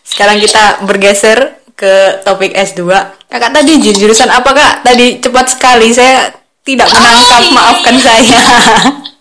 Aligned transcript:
Sekarang 0.00 0.36
kita 0.36 0.84
bergeser 0.84 1.62
ke 1.72 2.20
topik 2.22 2.52
S2. 2.52 2.84
Kakak 3.32 3.50
tadi 3.52 3.80
jurusan 3.80 4.28
apa 4.28 4.50
kak? 4.52 4.74
Tadi 4.84 5.24
cepat 5.24 5.46
sekali 5.56 5.88
saya 5.88 6.28
tidak 6.62 6.86
menangkap, 6.92 7.42
maafkan 7.50 7.96
saya. 7.98 8.40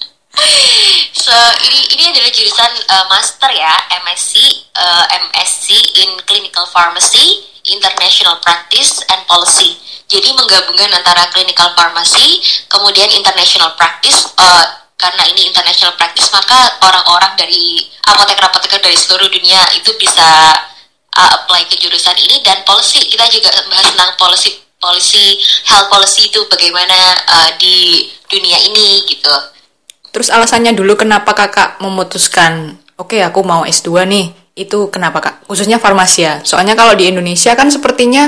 So 1.22 1.38
ini 1.70 1.80
ini 1.96 2.04
adalah 2.12 2.34
jurusan 2.34 2.72
uh, 2.92 3.06
master 3.08 3.52
ya, 3.54 3.72
MSc, 4.04 4.36
uh, 4.74 5.06
MSc 5.30 5.70
in 6.02 6.18
Clinical 6.26 6.66
Pharmacy, 6.66 7.46
International 7.72 8.42
Practice 8.42 9.06
and 9.06 9.22
Policy. 9.30 9.78
Jadi 10.12 10.34
menggabungkan 10.34 10.92
antara 10.92 11.30
clinical 11.32 11.72
pharmacy, 11.78 12.42
kemudian 12.68 13.08
international 13.16 13.78
practice. 13.80 14.28
Uh, 14.36 14.81
karena 15.02 15.24
ini 15.34 15.50
international 15.50 15.98
practice, 15.98 16.30
maka 16.30 16.78
orang-orang 16.86 17.34
dari 17.34 17.90
apoteker-apoteker 18.06 18.78
dari 18.78 18.94
seluruh 18.94 19.28
dunia 19.34 19.58
itu 19.74 19.90
bisa 19.98 20.54
uh, 21.18 21.30
apply 21.42 21.66
ke 21.66 21.76
jurusan 21.82 22.14
ini 22.22 22.46
dan 22.46 22.62
policy. 22.62 23.02
Kita 23.10 23.26
juga 23.34 23.50
bahas 23.68 23.90
tentang 23.90 24.14
policy 24.22 24.62
policy 24.82 25.38
health 25.70 25.94
policy 25.94 26.30
itu 26.34 26.42
bagaimana 26.50 26.98
uh, 27.26 27.52
di 27.58 28.10
dunia 28.30 28.58
ini 28.62 29.06
gitu. 29.10 29.34
Terus 30.12 30.30
alasannya 30.34 30.74
dulu 30.74 30.98
kenapa 30.98 31.32
kakak 31.34 31.80
memutuskan, 31.80 32.78
oke 32.98 33.16
okay, 33.16 33.22
aku 33.24 33.46
mau 33.46 33.64
S2 33.64 34.06
nih, 34.10 34.26
itu 34.58 34.92
kenapa 34.92 35.24
kak? 35.24 35.36
Khususnya 35.48 35.80
farmasi 35.80 36.20
ya. 36.28 36.34
Soalnya 36.44 36.76
kalau 36.76 36.98
di 36.98 37.08
Indonesia 37.08 37.56
kan 37.56 37.72
sepertinya 37.72 38.28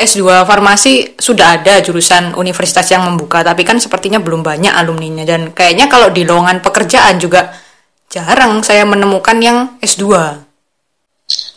S2 0.00 0.48
farmasi 0.48 1.20
sudah 1.20 1.60
ada 1.60 1.84
jurusan 1.84 2.32
universitas 2.40 2.88
yang 2.88 3.04
membuka, 3.04 3.44
tapi 3.44 3.68
kan 3.68 3.76
sepertinya 3.76 4.16
belum 4.16 4.40
banyak 4.40 4.72
alumninya. 4.72 5.28
Dan 5.28 5.52
kayaknya 5.52 5.92
kalau 5.92 6.08
di 6.08 6.24
lowongan 6.24 6.64
pekerjaan 6.64 7.20
juga 7.20 7.52
jarang 8.08 8.64
saya 8.64 8.88
menemukan 8.88 9.36
yang 9.38 9.58
S2. 9.84 10.08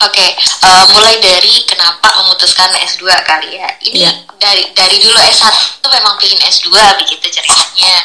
Oke, 0.03 0.19
okay, 0.19 0.29
uh, 0.67 0.85
mulai 0.93 1.17
dari 1.23 1.63
kenapa 1.63 2.11
memutuskan 2.21 2.69
S2 2.83 3.07
kali 3.23 3.57
ya. 3.57 3.69
Ini 3.81 4.03
yeah. 4.03 4.13
dari 4.37 4.67
dari 4.75 4.99
dulu 4.99 5.15
S1 5.15 5.79
tuh 5.79 5.89
memang 5.89 6.19
pengen 6.19 6.43
S2 6.43 6.69
begitu 6.99 7.25
ceritanya. 7.31 7.95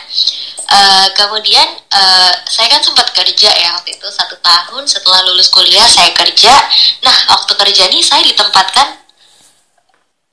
Uh, 0.69 1.09
kemudian 1.17 1.65
uh, 1.91 2.33
saya 2.45 2.69
kan 2.69 2.85
sempat 2.85 3.09
kerja 3.17 3.49
ya 3.49 3.73
waktu 3.73 3.97
itu 3.97 4.05
satu 4.13 4.37
tahun 4.39 4.85
setelah 4.85 5.27
lulus 5.27 5.51
kuliah 5.51 5.85
saya 5.85 6.15
kerja. 6.15 6.55
Nah 7.03 7.17
waktu 7.35 7.53
kerja 7.57 7.83
ini 7.91 8.05
saya 8.05 8.23
ditempatkan 8.23 9.08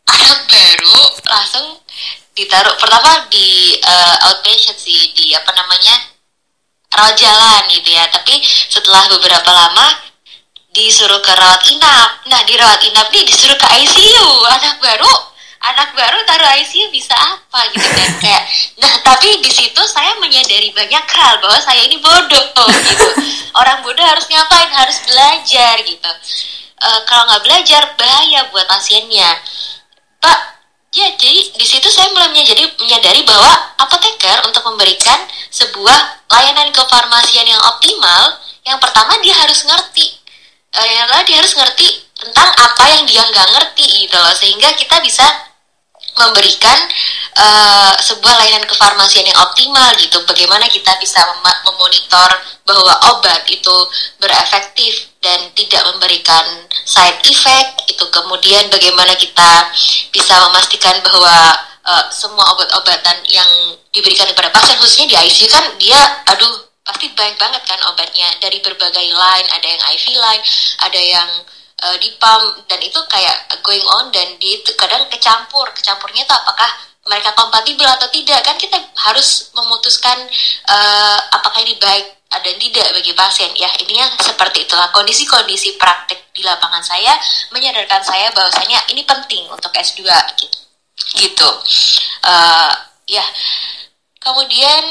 anak 0.09 0.39
baru 0.49 0.99
langsung 1.25 1.65
ditaruh. 2.35 2.75
Pertama 2.77 3.25
di 3.31 3.79
uh, 3.81 4.15
outpatient 4.29 4.77
sih 4.77 5.13
di 5.15 5.31
apa 5.33 5.51
namanya 5.55 5.95
rawat 6.93 7.15
jalan 7.17 7.61
gitu 7.71 7.89
ya. 7.89 8.05
Tapi 8.11 8.39
setelah 8.45 9.07
beberapa 9.09 9.49
lama 9.49 9.87
disuruh 10.75 11.23
ke 11.23 11.31
rawat 11.31 11.63
inap. 11.71 12.27
Nah 12.27 12.41
di 12.43 12.53
rawat 12.59 12.81
inap 12.83 13.07
nih 13.09 13.23
disuruh 13.23 13.55
ke 13.55 13.67
ICU 13.83 14.27
anak 14.51 14.77
baru 14.83 15.13
anak 15.65 15.97
baru 15.97 16.17
taruh 16.29 16.51
ICU 16.61 16.93
bisa 16.93 17.15
apa 17.15 17.73
gitu 17.73 17.87
kan 17.89 18.11
kayak. 18.21 18.43
Nah 18.77 18.93
tapi 19.01 19.41
di 19.41 19.49
situ 19.49 19.81
saya 19.89 20.13
menyadari 20.21 20.69
banyak 20.75 21.05
hal 21.09 21.41
bahwa 21.41 21.57
saya 21.63 21.81
ini 21.87 21.97
bodoh 21.97 22.45
gitu. 22.69 23.07
Orang 23.55 23.81
bodoh 23.81 24.03
harus 24.03 24.27
ngapain? 24.27 24.69
Harus 24.75 24.99
belajar 25.07 25.79
gitu. 25.81 26.11
E, 26.75 26.89
kalau 27.07 27.23
nggak 27.31 27.43
belajar 27.47 27.81
bahaya 27.95 28.45
buat 28.51 28.67
pasiennya 28.67 29.31
pak 30.25 30.39
ya 30.97 31.13
jadi 31.13 31.53
di 31.53 31.65
situ 31.67 31.85
saya 31.93 32.09
mulai 32.09 32.33
menyadari, 32.33 32.65
menyadari 32.81 33.21
bahwa 33.29 33.51
apoteker 33.77 34.41
untuk 34.49 34.65
memberikan 34.65 35.21
sebuah 35.53 36.25
layanan 36.33 36.73
kefarmasian 36.73 37.45
yang 37.45 37.61
optimal 37.61 38.41
yang 38.65 38.81
pertama 38.81 39.13
dia 39.21 39.37
harus 39.37 39.61
ngerti. 39.61 40.09
E, 40.73 40.79
yang 40.81 41.07
dia 41.23 41.37
harus 41.37 41.53
ngerti 41.53 41.87
tentang 42.17 42.49
apa 42.49 42.83
yang 42.97 43.05
dia 43.05 43.21
nggak 43.21 43.47
ngerti 43.53 43.85
gitu 44.09 44.17
loh. 44.17 44.33
Sehingga 44.33 44.73
kita 44.73 44.97
bisa 45.05 45.23
memberikan 46.15 46.79
uh, 47.35 47.91
sebuah 47.99 48.39
layanan 48.39 48.63
kefarmasian 48.63 49.27
yang 49.27 49.35
optimal 49.35 49.91
gitu. 49.99 50.15
Bagaimana 50.23 50.63
kita 50.71 50.95
bisa 50.95 51.19
mem 51.27 51.43
memonitor 51.67 52.31
bahwa 52.63 52.93
obat 53.11 53.43
itu 53.51 53.75
berefektif 54.15 55.11
dan 55.25 55.49
tidak 55.57 55.81
memberikan 55.89 56.45
side 56.85 57.17
effect 57.25 57.89
itu. 57.89 58.05
Kemudian 58.13 58.69
bagaimana 58.69 59.17
kita 59.17 59.73
bisa 60.13 60.37
memastikan 60.45 61.01
bahwa 61.01 61.57
uh, 61.81 62.05
semua 62.13 62.45
obat-obatan 62.53 63.25
yang 63.25 63.49
diberikan 63.89 64.29
kepada 64.29 64.53
pasien 64.53 64.77
khususnya 64.77 65.09
di 65.09 65.17
ICU 65.17 65.49
kan 65.49 65.65
dia 65.81 65.97
aduh 66.29 66.65
pasti 66.85 67.09
banyak 67.17 67.41
banget 67.41 67.61
kan 67.65 67.81
obatnya. 67.89 68.29
Dari 68.37 68.61
berbagai 68.61 69.09
line, 69.09 69.47
ada 69.49 69.65
yang 69.65 69.81
IV 69.81 70.05
line, 70.13 70.43
ada 70.85 71.01
yang 71.01 71.29
uh, 71.81 71.97
di 71.97 72.13
pump 72.21 72.69
dan 72.69 72.77
itu 72.85 73.01
kayak 73.09 73.49
going 73.65 73.83
on 73.97 74.13
dan 74.13 74.37
di 74.37 74.61
kadang 74.77 75.09
kecampur. 75.09 75.65
Kecampurnya 75.73 76.21
itu 76.21 76.35
apakah 76.37 76.69
mereka 77.09 77.33
kompatibel 77.33 77.89
atau 77.89 78.05
tidak. 78.13 78.45
Kan 78.45 78.61
kita 78.61 78.77
harus 79.09 79.49
memutuskan 79.57 80.29
uh, 80.69 81.19
apakah 81.33 81.65
ini 81.65 81.73
baik 81.81 82.14
dan 82.29 82.55
tidak 82.59 82.87
bagi 82.93 83.13
pasien? 83.15 83.51
Ya 83.55 83.69
ini 83.81 84.01
yang 84.01 84.11
seperti 84.19 84.65
itulah. 84.65 84.89
Kondisi-kondisi 84.91 85.77
praktik 85.79 86.29
di 86.35 86.43
lapangan 86.43 86.83
saya 86.83 87.15
menyadarkan 87.53 88.03
saya 88.03 88.29
bahwasanya 88.35 88.81
ini 88.91 89.05
penting 89.07 89.47
untuk 89.47 89.71
S2 89.71 90.03
gitu. 91.15 91.49
Uh, 92.25 92.73
ya. 93.07 93.23
Kemudian 94.19 94.83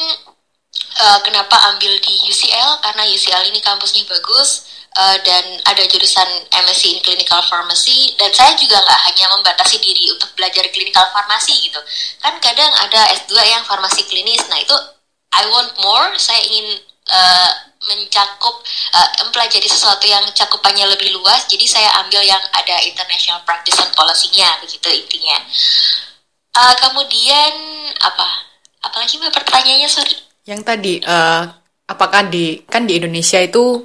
uh, 1.03 1.19
kenapa 1.27 1.75
ambil 1.75 1.99
di 1.99 2.15
UCL 2.31 2.79
karena 2.81 3.03
UCL 3.11 3.51
ini 3.51 3.59
kampusnya 3.59 4.07
bagus 4.07 4.71
uh, 4.95 5.19
dan 5.27 5.43
ada 5.67 5.83
jurusan 5.91 6.29
MSc 6.51 6.85
in 6.87 7.01
Clinical 7.03 7.43
Pharmacy 7.51 8.15
dan 8.15 8.31
saya 8.31 8.55
juga 8.55 8.79
nggak 8.79 9.01
hanya 9.11 9.27
membatasi 9.35 9.83
diri 9.83 10.11
untuk 10.15 10.31
belajar 10.39 10.65
clinical 10.71 11.07
pharmacy 11.11 11.71
gitu. 11.71 11.81
Kan 12.23 12.39
kadang 12.39 12.71
ada 12.79 13.11
S2 13.27 13.35
yang 13.43 13.63
farmasi 13.67 14.07
klinis. 14.07 14.47
Nah 14.47 14.59
itu 14.63 14.77
I 15.35 15.51
want 15.51 15.75
more. 15.83 16.15
Saya 16.15 16.39
ingin 16.47 16.79
uh, 17.11 17.51
mencakup 17.85 18.57
uh, 18.97 19.11
mempelajari 19.25 19.69
sesuatu 19.69 20.09
yang 20.09 20.25
cakupannya 20.33 20.89
lebih 20.89 21.13
luas 21.21 21.45
jadi 21.45 21.67
saya 21.69 21.91
ambil 22.05 22.25
yang 22.25 22.41
ada 22.57 22.81
international 22.89 23.45
practice 23.45 23.77
and 23.81 23.93
policy-nya 23.93 24.49
begitu 24.65 24.89
intinya. 24.89 25.39
Uh, 26.55 26.75
kemudian 26.81 27.53
apa? 28.01 28.29
Apalagi 28.85 29.21
mbak 29.21 29.35
pertanyaannya 29.35 29.89
sorry. 29.91 30.17
Yang 30.45 30.61
tadi 30.65 30.95
uh, 31.05 31.45
apakah 31.89 32.29
di 32.29 32.63
kan 32.65 32.89
di 32.89 32.97
Indonesia 33.01 33.41
itu 33.41 33.85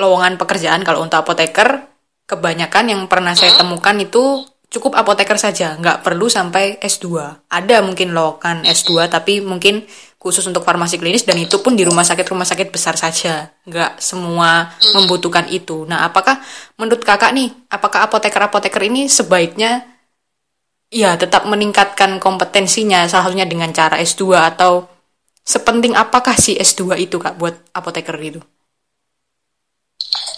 lowongan 0.00 0.40
pekerjaan 0.40 0.82
kalau 0.82 1.04
untuk 1.04 1.20
apoteker 1.20 1.84
kebanyakan 2.24 2.84
yang 2.88 3.02
pernah 3.10 3.36
saya 3.36 3.60
temukan 3.60 3.92
itu 4.00 4.46
cukup 4.72 4.96
apoteker 4.96 5.36
saja, 5.36 5.76
nggak 5.76 6.00
perlu 6.00 6.32
sampai 6.32 6.80
S2. 6.80 7.12
Ada 7.52 7.84
mungkin 7.84 8.16
lowongan 8.16 8.64
S2 8.64 9.04
tapi 9.12 9.44
mungkin 9.44 9.84
khusus 10.22 10.46
untuk 10.46 10.62
farmasi 10.62 11.02
klinis 11.02 11.26
dan 11.26 11.34
itu 11.34 11.58
pun 11.58 11.74
di 11.74 11.82
rumah 11.82 12.06
sakit-rumah 12.06 12.46
sakit 12.46 12.70
besar 12.70 12.94
saja. 12.94 13.50
Nggak 13.66 13.98
semua 13.98 14.70
membutuhkan 14.94 15.50
itu. 15.50 15.82
Nah, 15.90 16.06
apakah 16.06 16.38
menurut 16.78 17.02
kakak 17.02 17.34
nih, 17.34 17.50
apakah 17.66 18.06
apoteker-apoteker 18.06 18.86
ini 18.86 19.10
sebaiknya 19.10 19.82
ya 20.94 21.18
tetap 21.18 21.50
meningkatkan 21.50 22.22
kompetensinya 22.22 23.10
salah 23.10 23.26
satunya 23.26 23.50
dengan 23.50 23.74
cara 23.74 23.98
S2 23.98 24.38
atau 24.54 24.86
sepenting 25.42 25.98
apakah 25.98 26.38
si 26.38 26.54
S2 26.54 27.02
itu 27.02 27.18
kak 27.18 27.34
buat 27.34 27.58
apoteker 27.74 28.14
itu? 28.22 28.38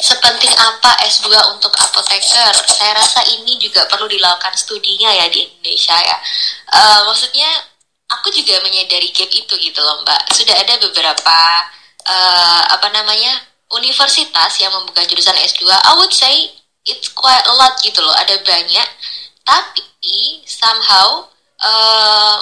sepenting 0.05 0.53
apa 0.61 1.01
S2 1.09 1.33
untuk 1.57 1.73
apoteker? 1.81 2.53
Saya 2.69 2.93
rasa 2.93 3.25
ini 3.33 3.57
juga 3.57 3.89
perlu 3.89 4.05
dilakukan 4.05 4.53
studinya 4.53 5.09
ya 5.09 5.29
di 5.33 5.49
Indonesia 5.49 5.97
ya. 5.97 6.17
Uh, 6.77 7.01
maksudnya 7.09 7.49
aku 8.11 8.29
juga 8.35 8.61
menyadari 8.65 9.13
gap 9.13 9.31
itu 9.33 9.55
gitu 9.57 9.81
loh 9.81 10.03
Mbak. 10.05 10.33
Sudah 10.35 10.57
ada 10.59 10.75
beberapa 10.81 11.39
uh, 12.05 12.63
apa 12.73 12.89
namanya 12.93 13.33
universitas 13.73 14.61
yang 14.61 14.73
membuka 14.73 15.05
jurusan 15.09 15.37
S2. 15.37 15.69
I 15.69 15.93
would 15.97 16.13
say 16.13 16.53
it's 16.85 17.09
quite 17.13 17.45
a 17.49 17.55
lot 17.55 17.77
gitu 17.81 18.01
loh. 18.05 18.15
Ada 18.17 18.41
banyak. 18.45 18.89
Tapi 19.45 20.41
somehow 20.49 21.29
uh, 21.61 22.39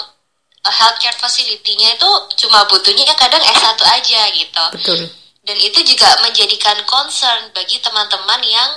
healthcare 0.62 1.18
facility-nya 1.18 1.98
itu 1.98 2.10
cuma 2.46 2.62
butuhnya 2.70 3.10
kadang 3.18 3.42
S1 3.42 3.78
aja 3.82 4.20
gitu. 4.30 4.64
Betul 4.78 5.22
dan 5.42 5.58
itu 5.58 5.82
juga 5.82 6.06
menjadikan 6.22 6.78
concern 6.86 7.50
bagi 7.50 7.82
teman-teman 7.82 8.40
yang 8.46 8.70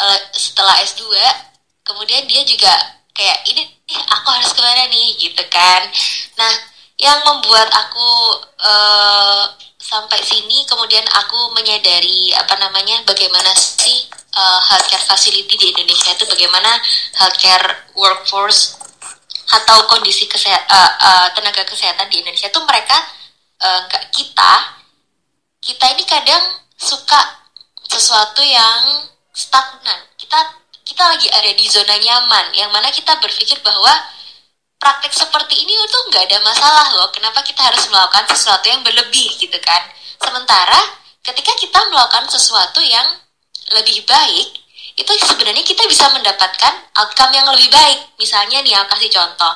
uh, 0.00 0.18
setelah 0.32 0.80
S2 0.80 1.04
kemudian 1.84 2.24
dia 2.24 2.42
juga 2.48 2.72
kayak 3.16 3.40
ini 3.48 3.64
eh, 3.64 4.04
aku 4.12 4.28
harus 4.30 4.52
ke 4.52 4.60
mana 4.60 4.84
nih? 4.92 5.08
Gitu 5.16 5.42
kan. 5.48 5.82
Nah 6.36 6.52
yang 6.96 7.20
membuat 7.24 7.68
aku 7.72 8.08
uh, 8.64 9.44
sampai 9.76 10.20
sini 10.24 10.64
kemudian 10.64 11.04
aku 11.12 11.52
menyadari 11.52 12.32
apa 12.32 12.56
namanya 12.56 13.04
bagaimana 13.04 13.52
sih 13.56 14.08
uh, 14.36 14.60
healthcare 14.64 15.04
facility 15.04 15.56
di 15.56 15.66
Indonesia 15.76 16.12
itu 16.16 16.24
bagaimana 16.24 16.80
healthcare 17.20 17.88
workforce 17.96 18.76
atau 19.46 19.86
kondisi 19.86 20.26
kesehat, 20.26 20.66
uh, 20.66 20.92
uh, 20.98 21.28
tenaga 21.38 21.62
kesehatan 21.62 22.10
di 22.10 22.18
Indonesia 22.18 22.50
itu 22.50 22.60
mereka 22.66 22.98
uh, 23.62 23.86
kita. 24.10 24.52
Kita 25.62 25.86
ini 25.94 26.04
kadang 26.06 26.42
suka 26.74 27.46
sesuatu 27.86 28.42
yang 28.42 29.06
stagnan. 29.30 30.02
Kita 30.18 30.65
kita 30.86 31.02
lagi 31.02 31.26
ada 31.34 31.50
di 31.50 31.66
zona 31.66 31.98
nyaman 31.98 32.54
yang 32.54 32.70
mana 32.70 32.94
kita 32.94 33.18
berpikir 33.18 33.58
bahwa 33.66 33.90
praktek 34.78 35.10
seperti 35.10 35.66
ini 35.66 35.74
itu 35.74 35.98
nggak 36.08 36.30
ada 36.30 36.38
masalah 36.46 36.86
loh. 36.94 37.10
Kenapa 37.10 37.42
kita 37.42 37.58
harus 37.58 37.90
melakukan 37.90 38.30
sesuatu 38.30 38.70
yang 38.70 38.86
berlebih 38.86 39.34
gitu 39.34 39.58
kan? 39.66 39.82
Sementara 40.22 40.78
ketika 41.26 41.52
kita 41.58 41.80
melakukan 41.90 42.30
sesuatu 42.30 42.78
yang 42.86 43.18
lebih 43.74 44.06
baik 44.06 44.62
itu 44.96 45.12
sebenarnya 45.26 45.66
kita 45.66 45.84
bisa 45.90 46.06
mendapatkan 46.14 46.72
outcome 47.02 47.34
yang 47.34 47.50
lebih 47.50 47.66
baik. 47.68 48.06
Misalnya 48.22 48.62
nih 48.62 48.78
aku 48.78 48.94
kasih 48.94 49.10
contoh. 49.10 49.54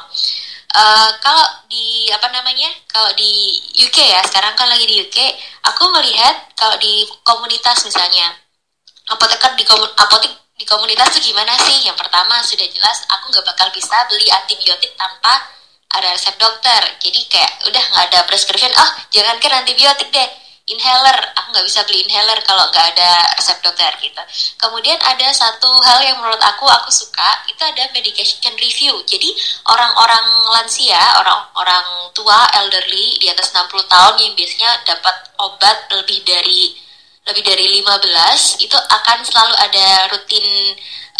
Uh, 0.70 1.10
kalau 1.18 1.46
di 1.66 2.06
apa 2.14 2.30
namanya 2.30 2.70
kalau 2.86 3.10
di 3.14 3.58
UK 3.74 4.06
ya 4.06 4.22
sekarang 4.22 4.54
kan 4.54 4.70
lagi 4.70 4.86
di 4.86 5.02
UK 5.02 5.18
aku 5.66 5.82
melihat 5.98 6.46
kalau 6.54 6.78
di 6.78 7.02
komunitas 7.26 7.82
misalnya 7.82 8.30
apoteker 9.10 9.58
di 9.58 9.66
komun 9.66 9.90
apotek 9.98 10.30
komunitas 10.70 11.10
tuh 11.18 11.22
gimana 11.22 11.58
sih? 11.66 11.82
Yang 11.82 11.98
pertama 11.98 12.38
sudah 12.46 12.68
jelas 12.70 13.02
aku 13.10 13.34
nggak 13.34 13.46
bakal 13.50 13.68
bisa 13.74 14.06
beli 14.06 14.30
antibiotik 14.30 14.94
tanpa 14.94 15.50
ada 15.90 16.14
resep 16.14 16.38
dokter. 16.38 16.82
Jadi 17.02 17.26
kayak 17.26 17.66
udah 17.66 17.82
nggak 17.90 18.04
ada 18.14 18.20
prescription. 18.30 18.70
Oh 18.78 18.90
jangankan 19.10 19.66
antibiotik 19.66 20.14
deh, 20.14 20.30
inhaler. 20.70 21.18
Aku 21.34 21.50
nggak 21.50 21.66
bisa 21.66 21.82
beli 21.90 22.06
inhaler 22.06 22.38
kalau 22.46 22.70
nggak 22.70 22.86
ada 22.94 23.10
resep 23.34 23.58
dokter 23.58 23.90
gitu. 23.98 24.22
Kemudian 24.54 24.94
ada 25.02 25.26
satu 25.34 25.66
hal 25.82 25.98
yang 26.06 26.22
menurut 26.22 26.38
aku 26.38 26.70
aku 26.70 26.94
suka 26.94 27.42
itu 27.50 27.62
ada 27.66 27.90
medication 27.90 28.54
review. 28.54 28.94
Jadi 29.02 29.34
orang-orang 29.66 30.54
lansia, 30.54 31.02
orang-orang 31.18 32.14
tua, 32.14 32.46
elderly 32.62 33.18
di 33.18 33.26
atas 33.26 33.50
60 33.50 33.90
tahun 33.90 34.14
yang 34.22 34.32
biasanya 34.38 34.70
dapat 34.86 35.16
obat 35.42 35.90
lebih 35.90 36.22
dari 36.22 36.89
lebih 37.28 37.44
dari 37.44 37.66
15 37.84 38.64
itu 38.64 38.76
akan 38.76 39.18
selalu 39.22 39.54
ada 39.54 39.86
rutin 40.08 40.46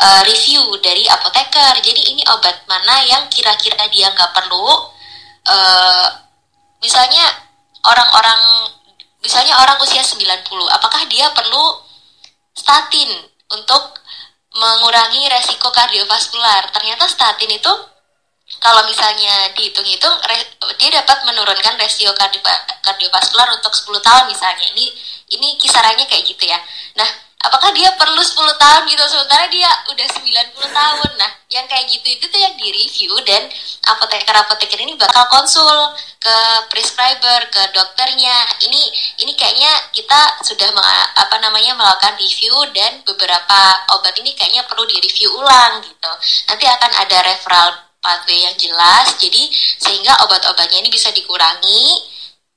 uh, 0.01 0.23
review 0.25 0.65
dari 0.81 1.05
apoteker. 1.07 1.77
Jadi 1.85 2.17
ini 2.17 2.23
obat 2.33 2.65
mana 2.65 3.05
yang 3.05 3.29
kira-kira 3.29 3.85
dia 3.93 4.09
nggak 4.11 4.33
perlu. 4.33 4.91
Uh, 5.45 6.09
misalnya 6.81 7.25
orang-orang 7.85 8.73
misalnya 9.21 9.57
orang 9.61 9.77
usia 9.85 10.01
90, 10.01 10.25
apakah 10.73 11.05
dia 11.09 11.29
perlu 11.37 11.85
statin 12.57 13.11
untuk 13.53 14.01
mengurangi 14.57 15.29
resiko 15.29 15.69
kardiovaskular? 15.69 16.73
Ternyata 16.73 17.05
statin 17.05 17.53
itu 17.53 17.73
kalau 18.59 18.83
misalnya 18.89 19.55
dihitung-hitung 19.55 20.17
dia 20.81 20.91
dapat 20.91 21.23
menurunkan 21.23 21.79
resiko 21.79 22.11
kardiovaskular 22.83 23.49
untuk 23.55 23.71
10 23.71 24.01
tahun 24.03 24.25
misalnya. 24.27 24.67
Ini 24.75 24.87
ini 25.31 25.57
kisarannya 25.59 26.07
kayak 26.07 26.27
gitu 26.27 26.45
ya. 26.47 26.59
Nah, 26.99 27.09
apakah 27.41 27.73
dia 27.73 27.89
perlu 27.97 28.21
10 28.21 28.37
tahun 28.61 28.83
gitu 28.85 29.05
sementara 29.09 29.49
dia 29.49 29.71
udah 29.89 30.07
90 30.07 30.69
tahun. 30.71 31.11
Nah, 31.17 31.31
yang 31.49 31.65
kayak 31.65 31.89
gitu 31.89 32.07
itu 32.21 32.25
tuh 32.29 32.41
yang 32.41 32.55
di-review 32.61 33.13
dan 33.25 33.49
apoteker-apoteker 33.89 34.79
ini 34.85 34.95
bakal 35.01 35.25
konsul 35.33 35.97
ke 36.21 36.37
prescriber, 36.69 37.49
ke 37.49 37.63
dokternya. 37.73 38.61
Ini 38.61 38.81
ini 39.25 39.33
kayaknya 39.35 39.73
kita 39.97 40.45
sudah 40.45 40.69
apa 41.17 41.37
namanya 41.41 41.73
melakukan 41.75 42.21
review 42.21 42.55
dan 42.77 43.01
beberapa 43.09 43.61
obat 43.97 44.15
ini 44.21 44.37
kayaknya 44.37 44.69
perlu 44.69 44.85
di-review 44.85 45.33
ulang 45.41 45.81
gitu. 45.81 46.13
Nanti 46.53 46.65
akan 46.69 46.91
ada 47.01 47.19
referral 47.25 47.71
pathway 48.01 48.49
yang 48.49 48.57
jelas 48.57 49.13
jadi 49.21 49.45
sehingga 49.77 50.25
obat-obatnya 50.25 50.81
ini 50.81 50.89
bisa 50.89 51.13
dikurangi 51.13 52.01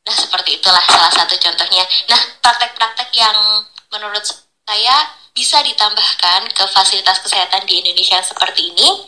Nah, 0.04 0.16
seperti 0.16 0.60
itulah 0.60 0.84
salah 0.84 1.12
satu 1.12 1.36
contohnya. 1.40 1.84
Nah, 2.12 2.22
praktek-praktek 2.44 3.10
yang 3.16 3.64
menurut 3.88 4.24
saya 4.68 4.96
bisa 5.32 5.64
ditambahkan 5.64 6.52
ke 6.52 6.64
fasilitas 6.68 7.24
kesehatan 7.24 7.64
di 7.64 7.80
Indonesia 7.80 8.20
seperti 8.20 8.76
ini, 8.76 9.08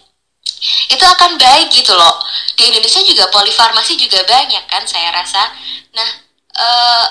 itu 0.87 1.03
akan 1.03 1.35
baik 1.35 1.67
gitu 1.75 1.91
loh. 1.91 2.23
Di 2.55 2.71
Indonesia 2.71 3.03
juga 3.03 3.27
polifarmasi 3.27 3.99
juga 3.99 4.23
banyak 4.23 4.63
kan 4.71 4.87
saya 4.87 5.11
rasa. 5.11 5.51
Nah, 5.91 6.09
uh, 6.55 7.05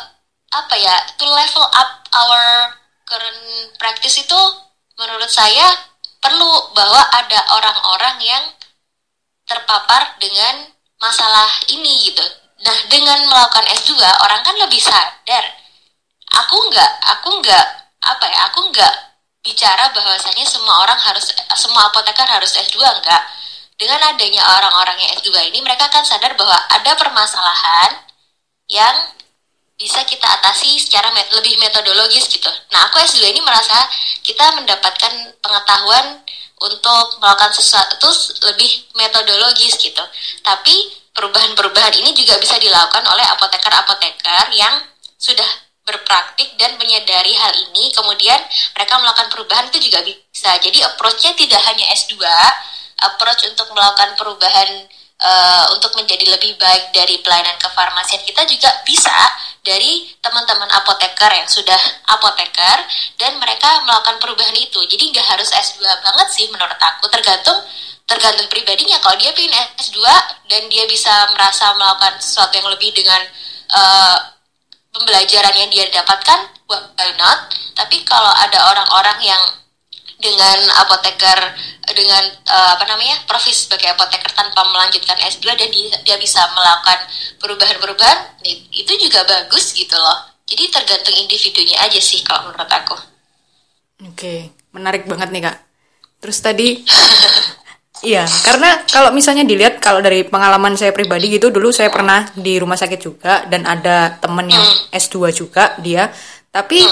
apa 0.55 0.75
ya, 0.81 0.97
to 1.21 1.29
level 1.29 1.67
up 1.77 2.09
our 2.17 2.73
current 3.05 3.45
practice 3.77 4.17
itu 4.17 4.41
menurut 4.97 5.29
saya 5.29 5.93
perlu 6.25 6.73
bahwa 6.73 7.05
ada 7.13 7.41
orang-orang 7.53 8.17
yang 8.25 8.45
terpapar 9.45 10.17
dengan 10.17 10.73
masalah 10.97 11.53
ini 11.69 12.09
gitu 12.09 12.25
Nah, 12.64 12.78
dengan 12.88 13.20
melakukan 13.28 13.66
S2, 13.76 13.93
orang 14.00 14.40
kan 14.40 14.56
lebih 14.56 14.81
sadar. 14.81 15.44
Aku 16.32 16.56
nggak, 16.72 16.90
aku 17.05 17.28
nggak, 17.44 17.66
apa 18.00 18.25
ya, 18.25 18.49
aku 18.49 18.72
nggak 18.72 18.94
bicara 19.44 19.93
bahwasanya 19.93 20.49
semua 20.49 20.81
orang 20.81 20.96
harus, 20.96 21.28
semua 21.61 21.93
apoteker 21.93 22.25
harus 22.25 22.56
S2, 22.56 22.81
enggak. 22.81 23.22
Dengan 23.76 24.00
adanya 24.00 24.40
orang-orang 24.49 24.96
yang 24.96 25.12
S2 25.20 25.34
ini, 25.52 25.61
mereka 25.61 25.93
kan 25.93 26.00
sadar 26.06 26.32
bahwa 26.40 26.56
ada 26.72 26.96
permasalahan 26.96 28.00
yang 28.72 29.12
bisa 29.75 30.00
kita 30.06 30.25
atasi 30.25 30.78
secara 30.78 31.11
met 31.12 31.28
lebih 31.34 31.58
metodologis 31.61 32.31
gitu. 32.31 32.49
Nah, 32.72 32.88
aku 32.88 33.02
S2 33.05 33.28
ini 33.28 33.44
merasa 33.44 33.76
kita 34.25 34.56
mendapatkan 34.56 35.12
pengetahuan 35.43 36.22
untuk 36.64 37.20
melakukan 37.20 37.52
sesuatu 37.52 38.08
lebih 38.49 38.88
metodologis 38.96 39.76
gitu. 39.76 40.00
Tapi 40.40 41.04
perubahan-perubahan 41.14 41.94
ini 42.02 42.11
juga 42.12 42.37
bisa 42.43 42.58
dilakukan 42.58 43.06
oleh 43.06 43.25
apoteker-apoteker 43.38 44.50
yang 44.52 44.82
sudah 45.14 45.46
berpraktik 45.84 46.56
dan 46.56 46.75
menyadari 46.81 47.32
hal 47.37 47.52
ini, 47.70 47.93
kemudian 47.93 48.40
mereka 48.75 48.99
melakukan 48.99 49.28
perubahan 49.31 49.69
itu 49.69 49.88
juga 49.88 50.00
bisa. 50.02 50.56
Jadi 50.58 50.81
approach-nya 50.81 51.37
tidak 51.37 51.61
hanya 51.70 51.87
S2, 51.93 52.16
approach 53.05 53.46
untuk 53.46 53.69
melakukan 53.76 54.16
perubahan 54.16 54.88
uh, 55.20 55.64
untuk 55.76 55.93
menjadi 55.94 56.25
lebih 56.34 56.56
baik 56.56 56.90
dari 56.90 57.20
pelayanan 57.20 57.55
kefarmasian 57.61 58.25
kita 58.25 58.49
juga 58.49 58.70
bisa 58.82 59.14
dari 59.64 60.08
teman-teman 60.20 60.69
apoteker 60.72 61.31
yang 61.32 61.49
sudah 61.49 61.78
apoteker 62.16 62.78
dan 63.20 63.37
mereka 63.37 63.84
melakukan 63.84 64.16
perubahan 64.20 64.56
itu. 64.56 64.81
Jadi 64.88 65.12
nggak 65.12 65.37
harus 65.37 65.52
S2 65.52 65.84
banget 65.84 66.28
sih 66.32 66.49
menurut 66.49 66.81
aku, 66.81 67.08
tergantung 67.12 67.61
tergantung 68.05 68.49
pribadinya. 68.53 69.01
Kalau 69.01 69.17
dia 69.17 69.33
pengen 69.33 69.53
S2 69.81 70.01
dan 70.49 70.62
dia 70.69 70.85
bisa 70.85 71.12
merasa 71.33 71.73
melakukan 71.77 72.21
sesuatu 72.21 72.55
yang 72.56 72.69
lebih 72.69 72.93
dengan 72.93 73.21
uh, 73.73 74.19
pembelajaran 74.93 75.55
yang 75.56 75.71
dia 75.73 75.89
dapatkan 75.91 76.41
why 76.69 77.11
not? 77.17 77.49
Tapi 77.75 78.05
kalau 78.06 78.31
ada 78.31 78.71
orang-orang 78.71 79.19
yang 79.25 79.43
dengan 80.25 80.56
apoteker 80.81 81.37
dengan 81.93 82.25
uh, 82.49 82.71
apa 82.78 82.85
namanya 82.88 83.21
profesi 83.28 83.69
sebagai 83.69 83.93
apoteker 83.93 84.33
tanpa 84.33 84.64
melanjutkan 84.73 85.21
S2 85.21 85.52
dan 85.52 85.69
dia, 85.69 85.93
dia 86.00 86.17
bisa 86.17 86.40
melakukan 86.57 87.05
perubahan-perubahan 87.43 88.40
itu 88.73 88.93
juga 88.97 89.21
bagus 89.28 89.76
gitu 89.76 89.93
loh. 89.97 90.33
Jadi 90.49 90.71
tergantung 90.73 91.17
individunya 91.19 91.76
aja 91.85 92.00
sih 92.00 92.25
kalau 92.25 92.49
menurut 92.49 92.71
aku. 92.73 92.97
Oke 94.09 94.55
menarik 94.73 95.05
banget 95.05 95.28
nih 95.28 95.43
kak. 95.45 95.57
Terus 96.25 96.38
tadi 96.40 96.69
Iya, 98.04 98.28
karena 98.44 98.84
kalau 98.84 99.11
misalnya 99.16 99.49
dilihat 99.49 99.80
kalau 99.80 100.04
dari 100.04 100.28
pengalaman 100.28 100.76
saya 100.76 100.92
pribadi 100.92 101.40
gitu 101.40 101.49
dulu 101.49 101.73
saya 101.73 101.88
pernah 101.88 102.28
di 102.37 102.61
rumah 102.61 102.76
sakit 102.76 103.00
juga 103.00 103.49
dan 103.49 103.64
ada 103.64 104.20
temen 104.20 104.44
yang 104.52 104.64
S2 104.92 105.32
juga 105.32 105.73
dia. 105.80 106.12
Tapi 106.52 106.84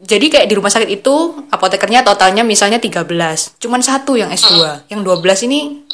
jadi 0.00 0.26
kayak 0.32 0.46
di 0.48 0.54
rumah 0.56 0.72
sakit 0.72 0.88
itu 0.88 1.14
apotekernya 1.52 2.00
totalnya 2.08 2.40
misalnya 2.40 2.80
13. 2.80 3.60
Cuman 3.60 3.84
satu 3.84 4.16
yang 4.16 4.32
S2. 4.32 4.88
Yang 4.88 5.00
12 5.04 5.46
ini 5.46 5.84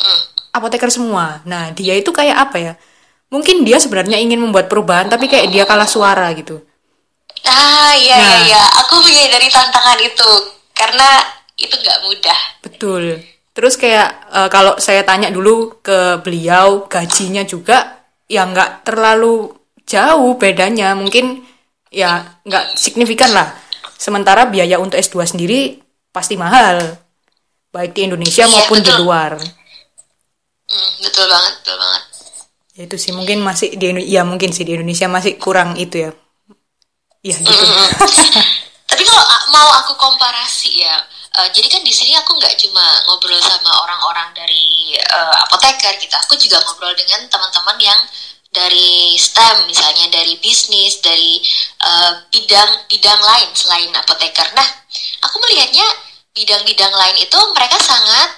apoteker 0.55 0.95
semua. 0.95 1.43
Nah, 1.43 1.75
dia 1.75 1.99
itu 1.99 2.15
kayak 2.15 2.37
apa 2.39 2.57
ya? 2.63 2.73
Mungkin 3.35 3.67
dia 3.67 3.83
sebenarnya 3.83 4.23
ingin 4.23 4.39
membuat 4.39 4.71
perubahan 4.71 5.11
tapi 5.11 5.27
kayak 5.27 5.51
dia 5.51 5.67
kalah 5.67 5.91
suara 5.91 6.31
gitu. 6.39 6.63
Ah, 7.43 7.93
iya 7.99 8.15
nah, 8.15 8.23
iya 8.23 8.39
iya. 8.47 8.63
Aku 8.87 9.03
dari 9.03 9.51
tantangan 9.51 9.99
itu 9.99 10.31
karena 10.71 11.19
itu 11.59 11.75
nggak 11.75 11.99
mudah. 12.07 12.41
Betul 12.63 13.34
Terus 13.55 13.79
kayak 13.79 14.35
uh, 14.35 14.49
kalau 14.51 14.83
saya 14.83 15.07
tanya 15.07 15.31
dulu 15.31 15.79
ke 15.79 16.19
beliau 16.27 16.91
gajinya 16.91 17.47
juga 17.47 18.03
ya 18.27 18.43
nggak 18.51 18.83
terlalu 18.83 19.55
jauh 19.87 20.35
bedanya 20.35 20.99
mungkin 20.99 21.47
ya 21.95 22.43
nggak 22.43 22.75
signifikan 22.75 23.31
lah. 23.31 23.55
Sementara 23.95 24.51
biaya 24.51 24.83
untuk 24.83 24.99
S2 24.99 25.39
sendiri 25.39 25.79
pasti 26.11 26.35
mahal 26.35 26.99
baik 27.75 27.95
di 27.95 28.11
Indonesia 28.11 28.47
iya, 28.47 28.53
maupun 28.55 28.79
betul. 28.83 28.87
di 28.87 28.93
luar. 29.03 29.33
Hmm, 30.71 30.91
betul 31.03 31.27
banget, 31.27 31.53
betul 31.63 31.77
banget. 31.79 32.03
Ya 32.75 32.83
itu 32.91 32.97
sih 32.99 33.13
mungkin 33.15 33.39
masih 33.43 33.79
di 33.79 33.87
ya 34.11 34.27
mungkin 34.27 34.51
sih 34.51 34.67
di 34.67 34.75
Indonesia 34.75 35.07
masih 35.07 35.39
kurang 35.39 35.79
itu 35.79 36.07
ya. 36.07 36.11
Iya 37.23 37.37
gitu. 37.39 37.55
Mm 37.55 37.71
-hmm. 37.71 37.89
Tapi 38.91 39.03
kalau 39.07 39.27
mau 39.51 39.69
aku 39.83 39.95
komparasi 39.99 40.87
ya, 40.87 41.03
Uh, 41.35 41.51
jadi 41.51 41.67
kan 41.67 41.83
di 41.83 41.91
sini 41.91 42.15
aku 42.15 42.39
nggak 42.39 42.55
cuma 42.63 42.85
ngobrol 43.11 43.43
sama 43.43 43.75
orang-orang 43.83 44.31
dari 44.39 44.95
uh, 44.95 45.35
apoteker 45.43 45.99
gitu, 45.99 46.15
aku 46.15 46.39
juga 46.39 46.63
ngobrol 46.63 46.95
dengan 46.95 47.27
teman-teman 47.27 47.75
yang 47.83 48.01
dari 48.55 49.19
STEM 49.19 49.67
misalnya 49.67 50.07
dari 50.15 50.39
bisnis 50.39 51.03
dari 51.03 51.43
uh, 51.83 52.23
bidang 52.31 52.87
bidang 52.87 53.19
lain 53.19 53.51
selain 53.51 53.91
apoteker. 53.99 54.47
Nah, 54.55 54.69
aku 55.27 55.43
melihatnya 55.43 55.83
bidang-bidang 56.39 56.95
lain 56.95 57.19
itu 57.19 57.39
mereka 57.51 57.83
sangat 57.83 58.31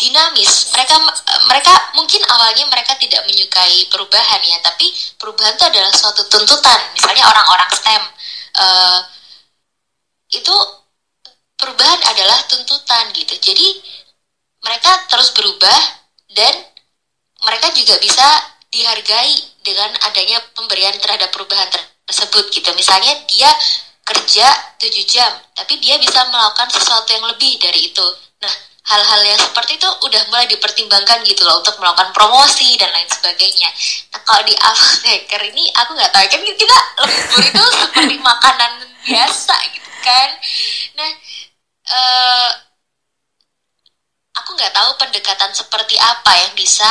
dinamis. 0.00 0.72
Mereka 0.72 0.96
mereka 1.44 1.74
mungkin 1.92 2.24
awalnya 2.24 2.64
mereka 2.72 2.96
tidak 2.96 3.20
menyukai 3.28 3.84
perubahan 3.92 4.40
ya, 4.48 4.56
tapi 4.64 4.88
perubahan 5.20 5.60
itu 5.60 5.64
adalah 5.68 5.92
suatu 5.92 6.24
tuntutan. 6.32 6.80
Misalnya 6.96 7.28
orang-orang 7.28 7.68
STEM 7.76 8.02
uh, 8.64 9.00
perubahan 11.78 12.10
adalah 12.10 12.42
tuntutan 12.50 13.06
gitu. 13.14 13.38
Jadi 13.38 13.78
mereka 14.66 14.98
terus 15.06 15.30
berubah 15.30 15.78
dan 16.34 16.50
mereka 17.46 17.70
juga 17.70 18.02
bisa 18.02 18.26
dihargai 18.66 19.30
dengan 19.62 19.94
adanya 20.10 20.42
pemberian 20.58 20.98
terhadap 20.98 21.30
perubahan 21.30 21.70
tersebut 22.02 22.50
gitu. 22.50 22.66
Misalnya 22.74 23.14
dia 23.30 23.46
kerja 24.02 24.50
7 24.82 24.90
jam, 25.06 25.30
tapi 25.54 25.78
dia 25.78 26.02
bisa 26.02 26.26
melakukan 26.34 26.66
sesuatu 26.66 27.14
yang 27.14 27.30
lebih 27.30 27.62
dari 27.62 27.94
itu. 27.94 28.06
Nah, 28.42 28.54
hal-hal 28.90 29.22
yang 29.22 29.38
seperti 29.38 29.78
itu 29.78 29.86
udah 29.86 30.22
mulai 30.34 30.50
dipertimbangkan 30.50 31.22
gitu 31.30 31.46
loh 31.46 31.62
untuk 31.62 31.78
melakukan 31.78 32.10
promosi 32.10 32.74
dan 32.74 32.90
lain 32.90 33.06
sebagainya. 33.06 33.70
Nah, 34.10 34.20
kalau 34.26 34.42
di 34.42 34.58
apoteker 34.58 35.46
ini 35.54 35.70
aku 35.78 35.94
nggak 35.94 36.10
tahu 36.10 36.26
kan 36.26 36.40
kita 36.42 36.78
lembur 37.06 37.42
itu 37.46 37.64
seperti 37.70 38.16
makanan 38.18 38.72
biasa 39.06 39.54
gitu 39.70 39.90
kan. 40.02 40.28
Nah, 40.98 41.10
uh, 41.88 42.50
aku 44.38 44.54
nggak 44.54 44.74
tahu 44.74 44.90
pendekatan 45.00 45.52
seperti 45.52 45.96
apa 45.98 46.32
yang 46.46 46.52
bisa 46.54 46.88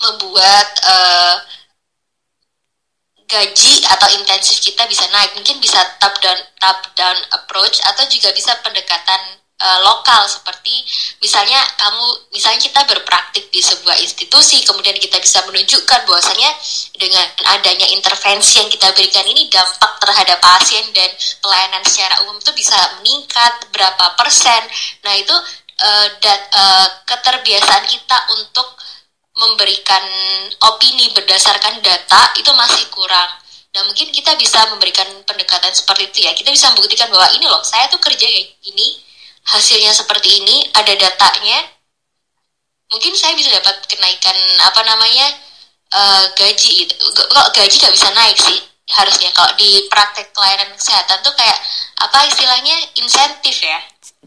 membuat 0.00 0.68
uh, 0.86 1.36
gaji 3.30 3.86
atau 3.86 4.08
intensif 4.18 4.58
kita 4.58 4.86
bisa 4.90 5.06
naik. 5.14 5.34
Mungkin 5.38 5.62
bisa 5.62 5.78
top 6.02 6.18
down 6.18 6.40
top 6.58 6.78
down 6.98 7.18
approach 7.34 7.78
atau 7.86 8.04
juga 8.10 8.34
bisa 8.34 8.58
pendekatan 8.60 9.38
uh, 9.60 9.78
lokal 9.84 10.24
seperti 10.26 10.72
misalnya 11.20 11.60
kamu 11.76 12.32
misalnya 12.32 12.60
kita 12.60 12.80
berpraktik 12.88 13.52
di 13.52 13.60
sebuah 13.60 13.96
institusi 14.00 14.64
kemudian 14.64 14.96
kita 14.96 15.20
bisa 15.20 15.44
menunjukkan 15.44 16.00
bahwasanya 16.08 16.50
dengan 16.96 17.26
adanya 17.56 17.86
intervensi 17.92 18.64
yang 18.64 18.70
kita 18.72 18.90
berikan 18.96 19.24
ini 19.28 19.46
dampak 19.52 20.00
terhadap 20.00 20.40
pasien 20.40 20.84
dan 20.96 21.10
pelayanan 21.44 21.84
secara 21.84 22.24
umum 22.26 22.40
itu 22.40 22.52
bisa 22.56 22.76
meningkat 23.00 23.52
berapa 23.70 24.16
persen 24.16 24.64
nah 25.04 25.14
itu 25.14 25.36
uh, 25.80 26.06
dat, 26.20 26.40
uh, 26.52 26.88
keterbiasaan 27.06 27.84
kita 27.86 28.18
untuk 28.40 28.80
memberikan 29.40 30.04
opini 30.68 31.08
berdasarkan 31.16 31.80
data 31.80 32.36
itu 32.36 32.52
masih 32.52 32.84
kurang. 32.92 33.30
Nah 33.72 33.82
mungkin 33.88 34.12
kita 34.12 34.36
bisa 34.36 34.68
memberikan 34.68 35.06
pendekatan 35.24 35.72
seperti 35.72 36.12
itu 36.12 36.18
ya. 36.28 36.32
Kita 36.36 36.52
bisa 36.52 36.68
membuktikan 36.74 37.08
bahwa 37.08 37.30
ini 37.32 37.46
loh, 37.48 37.64
saya 37.64 37.88
tuh 37.88 38.02
kerja 38.02 38.26
kayak 38.26 38.60
gini, 38.60 39.00
hasilnya 39.46 39.92
seperti 39.94 40.44
ini, 40.44 40.68
ada 40.74 40.92
datanya. 40.96 41.58
Mungkin 42.90 43.14
saya 43.14 43.38
bisa 43.38 43.54
dapat 43.54 43.86
kenaikan 43.86 44.34
apa 44.66 44.82
namanya 44.82 45.26
uh, 45.94 46.24
gaji 46.34 46.84
itu. 46.84 46.94
Kok 46.98 47.54
gaji 47.54 47.76
gak 47.78 47.94
bisa 47.94 48.10
naik 48.12 48.36
sih 48.36 48.60
harusnya 48.90 49.30
kalau 49.30 49.54
di 49.54 49.86
praktek 49.86 50.34
pelayanan 50.34 50.74
kesehatan 50.74 51.22
tuh 51.22 51.30
kayak 51.38 51.58
apa 52.02 52.26
istilahnya 52.26 52.74
insentif 52.98 53.54
ya 53.62 53.78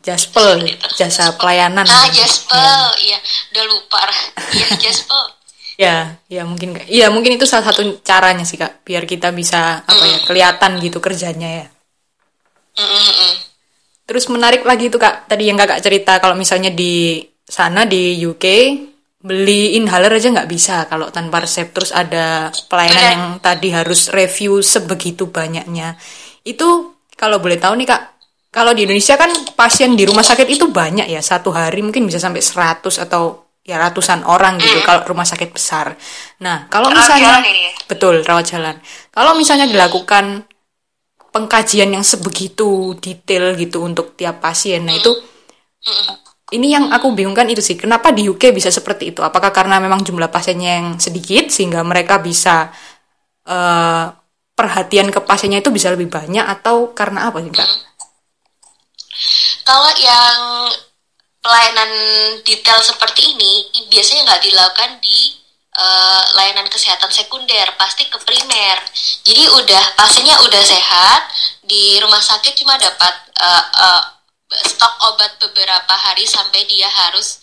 Jaspel, 0.04 0.68
jasa 1.00 1.32
pelayanan. 1.40 1.88
Ah, 1.88 2.12
Jaspel, 2.12 2.84
iya, 3.08 3.16
udah 3.56 3.66
lupa. 3.72 4.04
Iya, 4.52 4.68
Jaspel. 4.76 5.24
ya, 5.80 5.96
ya 6.28 6.44
mungkin 6.44 6.76
Iya, 6.92 7.08
mungkin 7.08 7.40
itu 7.40 7.48
salah 7.48 7.72
satu 7.72 8.04
caranya 8.04 8.44
sih, 8.44 8.60
Kak, 8.60 8.84
biar 8.84 9.08
kita 9.08 9.32
bisa 9.32 9.80
apa 9.88 10.04
ya, 10.04 10.20
kelihatan 10.28 10.84
gitu 10.84 11.00
kerjanya 11.00 11.50
ya. 11.64 11.66
Mm 12.76 12.84
-mm. 12.84 13.34
Terus 14.14 14.30
menarik 14.30 14.62
lagi 14.62 14.94
itu, 14.94 15.02
Kak, 15.02 15.26
tadi 15.26 15.50
yang 15.50 15.58
Kakak 15.58 15.82
cerita 15.82 16.22
kalau 16.22 16.38
misalnya 16.38 16.70
di 16.70 17.18
sana 17.42 17.90
di 17.90 18.22
UK 18.22 18.46
beli 19.24 19.80
inhaler 19.80 20.20
aja 20.20 20.30
nggak 20.30 20.52
bisa 20.52 20.84
kalau 20.92 21.08
tanpa 21.08 21.40
resep 21.40 21.72
terus 21.72 21.96
ada 21.96 22.52
pelayanan 22.68 23.08
yang 23.08 23.24
tadi 23.40 23.72
harus 23.72 24.12
review 24.12 24.60
sebegitu 24.60 25.32
banyaknya 25.32 25.96
itu 26.44 26.92
kalau 27.16 27.40
boleh 27.40 27.56
tahu 27.56 27.80
nih 27.80 27.88
kak 27.88 28.04
kalau 28.52 28.76
di 28.76 28.84
Indonesia 28.84 29.16
kan 29.16 29.32
pasien 29.56 29.96
di 29.96 30.04
rumah 30.04 30.28
sakit 30.28 30.44
itu 30.46 30.68
banyak 30.68 31.08
ya 31.08 31.24
satu 31.24 31.56
hari 31.56 31.80
mungkin 31.80 32.04
bisa 32.04 32.20
sampai 32.20 32.44
100 32.44 32.84
atau 33.00 33.48
ya 33.64 33.80
ratusan 33.80 34.28
orang 34.28 34.60
gitu 34.60 34.84
mm. 34.84 34.86
kalau 34.86 35.02
rumah 35.08 35.26
sakit 35.26 35.50
besar. 35.56 35.96
Nah 36.44 36.68
kalau 36.68 36.92
misalnya 36.92 37.42
ya? 37.42 37.72
betul 37.88 38.22
rawat 38.22 38.46
jalan. 38.46 38.76
Kalau 39.10 39.34
misalnya 39.34 39.66
dilakukan 39.66 40.46
pengkajian 41.34 41.90
yang 41.90 42.06
sebegitu 42.06 42.94
detail 43.02 43.58
gitu 43.58 43.82
untuk 43.82 44.14
tiap 44.14 44.40
pasien, 44.40 44.86
nah 44.86 44.94
itu 44.94 45.10
ini 46.54 46.78
yang 46.78 46.94
aku 46.94 47.18
bingungkan 47.18 47.50
itu 47.50 47.66
sih 47.66 47.74
kenapa 47.74 48.14
di 48.14 48.30
UK 48.30 48.54
bisa 48.54 48.70
seperti 48.70 49.10
itu? 49.10 49.26
Apakah 49.26 49.50
karena 49.50 49.82
memang 49.82 50.06
jumlah 50.06 50.30
pasiennya 50.30 50.72
yang 50.80 50.88
sedikit 51.02 51.50
sehingga 51.50 51.82
mereka 51.82 52.22
bisa 52.22 52.70
uh, 53.50 54.06
perhatian 54.54 55.10
ke 55.10 55.20
pasiennya 55.26 55.66
itu 55.66 55.74
bisa 55.74 55.90
lebih 55.90 56.14
banyak 56.14 56.46
atau 56.46 56.94
karena 56.94 57.34
apa 57.34 57.42
sih 57.42 57.50
kak? 57.50 57.70
Kalau 59.66 59.92
yang 59.98 60.40
pelayanan 61.42 61.92
detail 62.46 62.80
seperti 62.80 63.34
ini 63.34 63.54
biasanya 63.90 64.22
nggak 64.30 64.44
dilakukan 64.46 64.92
di 65.02 65.43
uh, 65.74 66.24
layanan 66.38 66.70
kesehatan 66.70 67.10
sekunder, 67.10 67.68
pasti 67.78 68.06
ke 68.10 68.18
primer. 68.22 68.78
Jadi 69.26 69.44
udah 69.50 69.84
pasiennya 69.98 70.38
udah 70.46 70.64
sehat 70.64 71.22
di 71.66 71.98
rumah 72.02 72.22
sakit 72.22 72.54
cuma 72.58 72.78
dapat 72.78 73.16
uh, 73.42 73.66
uh, 73.74 74.04
stok 74.54 74.94
obat 75.14 75.38
beberapa 75.42 75.94
hari 75.94 76.26
sampai 76.30 76.66
dia 76.70 76.88
harus 76.88 77.42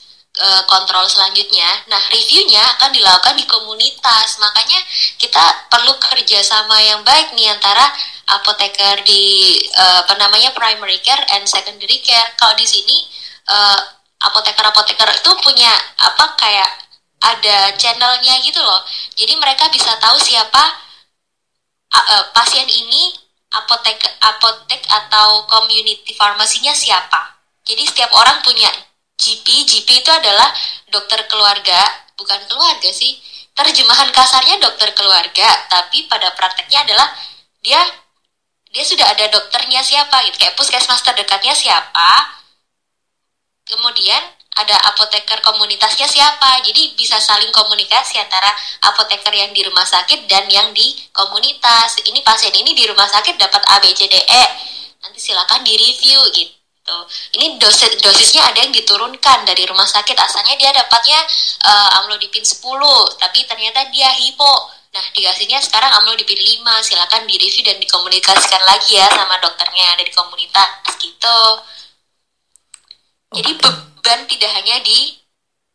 kontrol 0.71 1.05
selanjutnya. 1.11 1.67
Nah, 1.91 2.01
reviewnya 2.09 2.63
akan 2.79 2.95
dilakukan 2.95 3.35
di 3.35 3.45
komunitas. 3.51 4.39
Makanya 4.39 4.79
kita 5.19 5.43
perlu 5.69 5.99
kerjasama 5.99 6.81
yang 6.81 7.03
baik 7.03 7.35
nih 7.35 7.51
antara 7.51 7.91
apoteker 8.31 9.03
di 9.03 9.59
uh, 9.75 10.07
apa 10.07 10.15
namanya 10.17 10.55
primary 10.55 11.03
care 11.03 11.21
and 11.35 11.45
secondary 11.51 11.99
care. 11.99 12.31
Kalau 12.39 12.55
di 12.55 12.63
sini 12.63 13.05
uh, 13.51 13.79
apoteker-apoteker 14.31 15.11
itu 15.19 15.31
punya 15.43 15.73
apa 15.99 16.39
kayak 16.39 16.71
ada 17.21 17.77
channelnya 17.77 18.41
gitu 18.41 18.61
loh. 18.61 18.81
Jadi 19.17 19.37
mereka 19.37 19.69
bisa 19.69 19.93
tahu 20.01 20.17
siapa 20.17 20.65
uh, 21.93 21.99
uh, 21.99 22.25
pasien 22.33 22.65
ini 22.65 23.13
apotek 23.51 23.99
apotek 24.25 24.83
atau 24.89 25.45
community 25.47 26.17
farmasinya 26.17 26.73
siapa. 26.73 27.41
Jadi 27.65 27.85
setiap 27.85 28.11
orang 28.17 28.41
punya 28.41 28.69
GP. 29.21 29.69
GP 29.69 29.89
itu 30.01 30.11
adalah 30.11 30.49
dokter 30.89 31.21
keluarga, 31.29 31.81
bukan 32.17 32.41
keluarga 32.49 32.89
sih. 32.89 33.21
Terjemahan 33.53 34.09
kasarnya 34.15 34.57
dokter 34.57 34.97
keluarga, 34.97 35.45
tapi 35.69 36.09
pada 36.09 36.33
prakteknya 36.33 36.89
adalah 36.89 37.13
dia 37.61 37.85
dia 38.71 38.85
sudah 38.87 39.03
ada 39.03 39.27
dokternya 39.35 39.83
siapa 39.83 40.23
gitu 40.31 40.39
kayak 40.39 40.55
puskesmas 40.55 41.03
terdekatnya 41.03 41.53
siapa 41.59 42.11
kemudian 43.67 44.23
ada 44.61 44.77
apoteker 44.93 45.41
komunitasnya 45.41 46.07
siapa. 46.07 46.61
Jadi 46.61 46.93
bisa 46.95 47.17
saling 47.17 47.49
komunikasi 47.51 48.21
antara 48.21 48.53
apoteker 48.85 49.33
yang 49.33 49.51
di 49.57 49.65
rumah 49.65 49.85
sakit 49.85 50.29
dan 50.29 50.47
yang 50.53 50.71
di 50.77 50.97
komunitas. 51.11 52.01
Ini 52.05 52.21
pasien 52.21 52.53
ini 52.53 52.77
di 52.77 52.85
rumah 52.85 53.09
sakit 53.09 53.41
dapat 53.41 53.63
A 53.67 53.81
B 53.81 53.91
C 53.97 54.07
D 54.07 54.17
E. 54.17 54.45
Nanti 55.01 55.19
silakan 55.19 55.65
di 55.65 55.75
review 55.75 56.21
gitu. 56.37 56.97
Ini 57.39 57.57
dosis 57.57 58.01
dosisnya 58.01 58.45
ada 58.45 58.61
yang 58.61 58.73
diturunkan 58.73 59.49
dari 59.49 59.65
rumah 59.65 59.89
sakit. 59.89 60.17
Asalnya 60.17 60.55
dia 60.61 60.71
dapatnya 60.77 61.21
uh, 61.65 61.99
amlodipin 62.05 62.45
10 62.45 62.61
tapi 63.17 63.49
ternyata 63.49 63.89
dia 63.89 64.13
hipo. 64.13 64.81
Nah, 64.91 65.07
dikasihnya 65.15 65.63
sekarang 65.63 66.03
amlodipin 66.03 66.35
5, 66.35 66.67
silakan 66.83 67.23
di-review 67.23 67.63
dan 67.63 67.79
dikomunikasikan 67.79 68.59
lagi 68.67 68.99
ya 68.99 69.07
sama 69.07 69.39
dokternya 69.39 69.87
yang 69.87 69.95
ada 69.95 70.03
di 70.03 70.11
komunitas 70.11 70.69
gitu. 70.99 71.39
Jadi 73.31 73.55
beban 74.01 74.25
tidak 74.25 74.49
hanya 74.57 74.81
di 74.81 75.13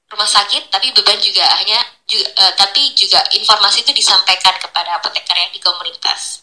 rumah 0.10 0.26
sakit, 0.26 0.74
tapi 0.74 0.90
beban 0.98 1.22
juga 1.22 1.46
hanya 1.62 1.78
juga, 2.10 2.26
uh, 2.42 2.54
tapi 2.58 2.98
juga 2.98 3.22
informasi 3.30 3.86
itu 3.86 3.94
disampaikan 3.94 4.58
kepada 4.58 4.98
apoteker 4.98 5.38
yang 5.38 5.54
di 5.54 5.62
komunitas. 5.62 6.42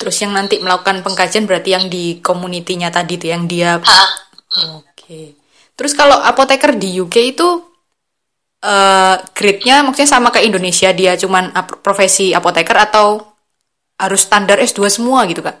Terus 0.00 0.16
yang 0.24 0.32
nanti 0.32 0.56
melakukan 0.56 1.04
pengkajian 1.04 1.44
berarti 1.44 1.76
yang 1.76 1.92
di 1.92 2.24
komunitinya 2.24 2.88
tadi 2.88 3.20
tuh 3.20 3.28
yang 3.28 3.44
dia. 3.44 3.76
Oke. 3.76 4.80
Okay. 4.96 5.26
Terus 5.76 5.92
kalau 5.92 6.16
apoteker 6.16 6.72
di 6.76 6.96
UK 7.04 7.36
itu 7.36 7.48
uh, 8.64 9.16
grade-nya 9.36 9.84
maksudnya 9.84 10.08
sama 10.08 10.32
ke 10.32 10.40
Indonesia 10.40 10.92
dia 10.96 11.16
cuman 11.20 11.52
profesi 11.84 12.32
apoteker 12.32 12.76
atau 12.76 13.20
harus 14.00 14.24
standar 14.24 14.56
S2 14.56 14.88
semua 14.88 15.28
gitu 15.28 15.44
kak? 15.44 15.60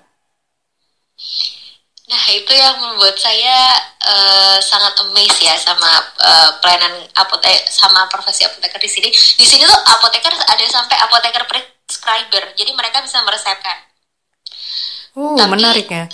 Nah 2.10 2.22
itu 2.34 2.50
yang 2.50 2.74
membuat 2.82 3.14
saya 3.14 3.70
uh, 4.02 4.58
sangat 4.58 4.98
amazed 5.06 5.38
ya 5.38 5.54
sama 5.54 5.86
uh, 6.18 6.58
pelayanan 6.58 7.06
apotek 7.14 7.70
sama 7.70 8.10
profesi 8.10 8.42
apoteker 8.42 8.82
di 8.82 8.90
sini. 8.90 9.08
Di 9.14 9.46
sini 9.46 9.62
tuh 9.62 9.80
apoteker 9.94 10.34
ada 10.34 10.64
sampai 10.66 10.98
apoteker 11.06 11.46
prescriber, 11.46 12.50
jadi 12.58 12.74
mereka 12.74 12.98
bisa 13.06 13.22
meresepkan. 13.22 13.78
Oh 15.14 15.38
tapi, 15.38 15.54
menarik 15.54 15.86
ya. 15.86 16.10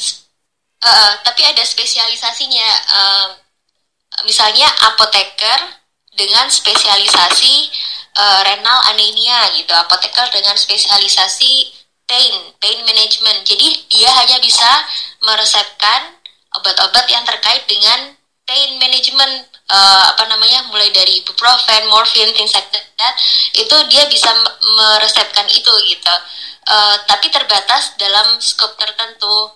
Uh, 0.84 1.12
tapi 1.24 1.48
ada 1.48 1.64
spesialisasinya. 1.64 2.68
Uh, 2.92 3.28
misalnya 4.28 4.68
apoteker 4.92 5.60
dengan 6.12 6.48
spesialisasi 6.48 7.72
uh, 8.16 8.40
renal 8.44 8.80
anemia 8.92 9.48
gitu, 9.56 9.72
apoteker 9.72 10.28
dengan 10.28 10.56
spesialisasi 10.56 11.72
pain, 12.06 12.34
pain 12.62 12.80
management. 12.86 13.42
Jadi 13.46 13.86
dia 13.90 14.10
hanya 14.22 14.38
bisa 14.40 14.70
meresepkan 15.22 16.16
obat-obat 16.56 17.04
yang 17.10 17.26
terkait 17.26 17.66
dengan 17.68 18.16
pain 18.46 18.78
management 18.78 19.50
uh, 19.68 20.14
apa 20.14 20.25
namanya 20.30 20.70
mulai 20.70 20.88
dari 20.94 21.20
ibuprofen, 21.20 21.90
morphine, 21.90 22.30
things 22.32 22.54
like 22.54 22.70
that 22.70 23.14
itu 23.58 23.76
dia 23.90 24.06
bisa 24.06 24.30
meresepkan 24.78 25.46
itu 25.50 25.72
gitu. 25.90 26.14
Uh, 26.66 26.96
tapi 27.06 27.30
terbatas 27.30 27.94
dalam 27.98 28.38
skop 28.42 28.75
tertentu. 28.78 29.50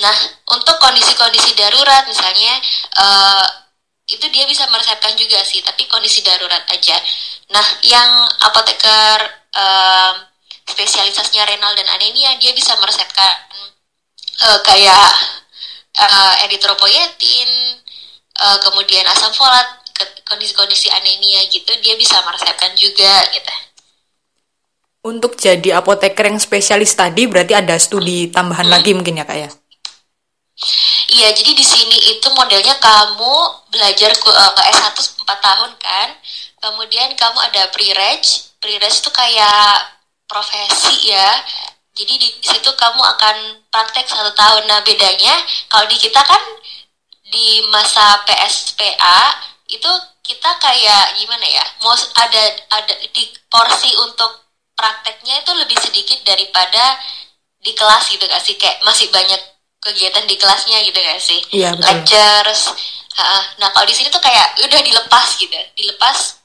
Nah, 0.00 0.16
untuk 0.52 0.76
kondisi-kondisi 0.80 1.54
darurat 1.54 2.04
misalnya 2.08 2.54
uh, 2.98 3.46
itu 4.04 4.26
dia 4.28 4.44
bisa 4.44 4.68
meresepkan 4.68 5.16
juga 5.16 5.40
sih, 5.44 5.64
tapi 5.64 5.88
kondisi 5.88 6.20
darurat 6.20 6.64
aja. 6.68 6.96
Nah, 7.52 7.66
yang 7.84 8.10
apoteker 8.44 9.18
uh, 9.56 10.12
spesialisasinya 10.64 11.44
renal 11.44 11.72
dan 11.76 11.88
anemia 11.92 12.36
dia 12.40 12.52
bisa 12.56 12.74
meresepkan 12.80 13.34
uh, 14.48 14.58
kayak 14.64 15.08
uh, 16.00 16.32
eritropoietin 16.48 17.50
uh, 18.40 18.58
kemudian 18.64 19.04
asam 19.08 19.32
folat 19.36 19.66
kondisi-kondisi 20.24 20.90
anemia 20.90 21.44
gitu 21.52 21.70
dia 21.84 21.94
bisa 21.94 22.18
meresepkan 22.24 22.72
juga 22.74 23.22
gitu 23.30 23.54
untuk 25.04 25.36
jadi 25.36 25.84
apoteker 25.84 26.32
yang 26.32 26.40
spesialis 26.40 26.96
tadi 26.96 27.28
berarti 27.28 27.52
ada 27.52 27.76
studi 27.76 28.32
tambahan 28.32 28.66
hmm. 28.66 28.74
lagi 28.74 28.90
mungkin 28.96 29.20
ya 29.20 29.26
kak 29.28 29.38
ya 29.38 29.50
Iya, 31.14 31.34
jadi 31.34 31.50
di 31.54 31.66
sini 31.66 31.98
itu 32.14 32.26
modelnya 32.34 32.78
kamu 32.78 33.34
belajar 33.74 34.10
ke 34.14 34.30
uh, 34.30 34.54
S1 34.70 34.94
4 34.94 35.26
tahun 35.26 35.70
kan. 35.78 36.08
Kemudian 36.62 37.10
kamu 37.18 37.38
ada 37.38 37.70
pre-reg. 37.74 38.22
Pre-reg 38.62 38.94
itu 38.94 39.10
kayak 39.10 39.94
profesi 40.34 41.14
ya. 41.14 41.38
Jadi 41.94 42.18
di 42.18 42.26
situ 42.42 42.74
kamu 42.74 42.98
akan 42.98 43.62
praktek 43.70 44.02
satu 44.10 44.34
tahun. 44.34 44.66
Nah 44.66 44.82
bedanya 44.82 45.38
kalau 45.70 45.86
di 45.86 45.94
kita 45.94 46.18
kan 46.26 46.42
di 47.30 47.62
masa 47.70 48.18
PSPA 48.26 49.18
itu 49.70 49.86
kita 50.26 50.58
kayak 50.58 51.14
gimana 51.22 51.46
ya? 51.46 51.62
Mau 51.86 51.94
ada 51.94 52.42
ada 52.74 52.94
di 52.98 53.30
porsi 53.46 53.94
untuk 54.02 54.42
prakteknya 54.74 55.46
itu 55.46 55.54
lebih 55.54 55.78
sedikit 55.78 56.18
daripada 56.26 56.98
di 57.62 57.70
kelas 57.78 58.10
gitu 58.10 58.26
gak 58.26 58.42
sih? 58.42 58.58
Kayak 58.58 58.82
masih 58.82 59.14
banyak 59.14 59.38
kegiatan 59.78 60.26
di 60.26 60.34
kelasnya 60.34 60.82
gitu 60.82 60.98
gak 60.98 61.22
sih? 61.22 61.40
Iya 61.54 61.78
betul. 61.78 61.86
Lectures. 61.94 62.62
Nah 63.62 63.70
kalau 63.70 63.86
di 63.86 63.94
sini 63.94 64.10
tuh 64.10 64.18
kayak 64.18 64.58
udah 64.58 64.80
dilepas 64.82 65.38
gitu, 65.38 65.54
dilepas 65.78 66.42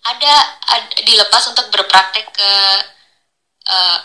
ada, 0.00 0.34
ada 0.72 1.00
dilepas 1.04 1.44
untuk 1.52 1.68
berpraktek 1.68 2.26
ke 2.32 2.52
uh, 3.68 3.98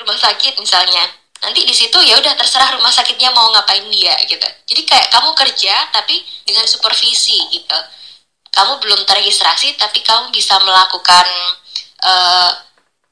rumah 0.00 0.18
sakit 0.18 0.58
misalnya. 0.60 1.04
Nanti 1.44 1.60
di 1.64 1.76
situ 1.76 2.00
ya 2.00 2.16
udah 2.16 2.32
terserah 2.40 2.72
rumah 2.76 2.88
sakitnya 2.88 3.28
mau 3.32 3.52
ngapain 3.52 3.84
dia 3.92 4.16
gitu. 4.24 4.48
Jadi 4.64 4.82
kayak 4.88 5.12
kamu 5.12 5.36
kerja 5.36 5.74
tapi 5.92 6.24
dengan 6.48 6.64
supervisi 6.64 7.36
gitu. 7.52 7.78
Kamu 8.48 8.80
belum 8.80 9.04
terregistrasi 9.04 9.76
tapi 9.76 10.00
kamu 10.00 10.32
bisa 10.32 10.56
melakukan 10.64 11.26
uh, 12.00 12.50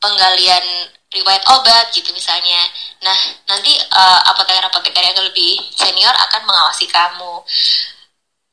penggalian 0.00 0.88
riwayat 1.12 1.44
obat 1.52 1.92
gitu 1.92 2.08
misalnya. 2.16 2.64
Nah 3.04 3.18
nanti 3.52 3.76
uh, 3.76 4.20
apoteker-apoteker 4.32 5.04
yang 5.04 5.18
lebih 5.20 5.60
senior 5.76 6.12
akan 6.16 6.48
mengawasi 6.48 6.88
kamu. 6.88 7.44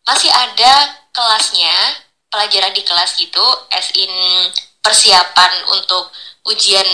Masih 0.03 0.31
ada 0.33 0.99
kelasnya 1.15 2.08
pelajaran 2.29 2.73
di 2.73 2.83
kelas 2.85 3.17
gitu 3.17 3.45
as 3.73 3.89
in 3.97 4.11
persiapan 4.79 5.51
untuk 5.75 6.09
ujian 6.47 6.85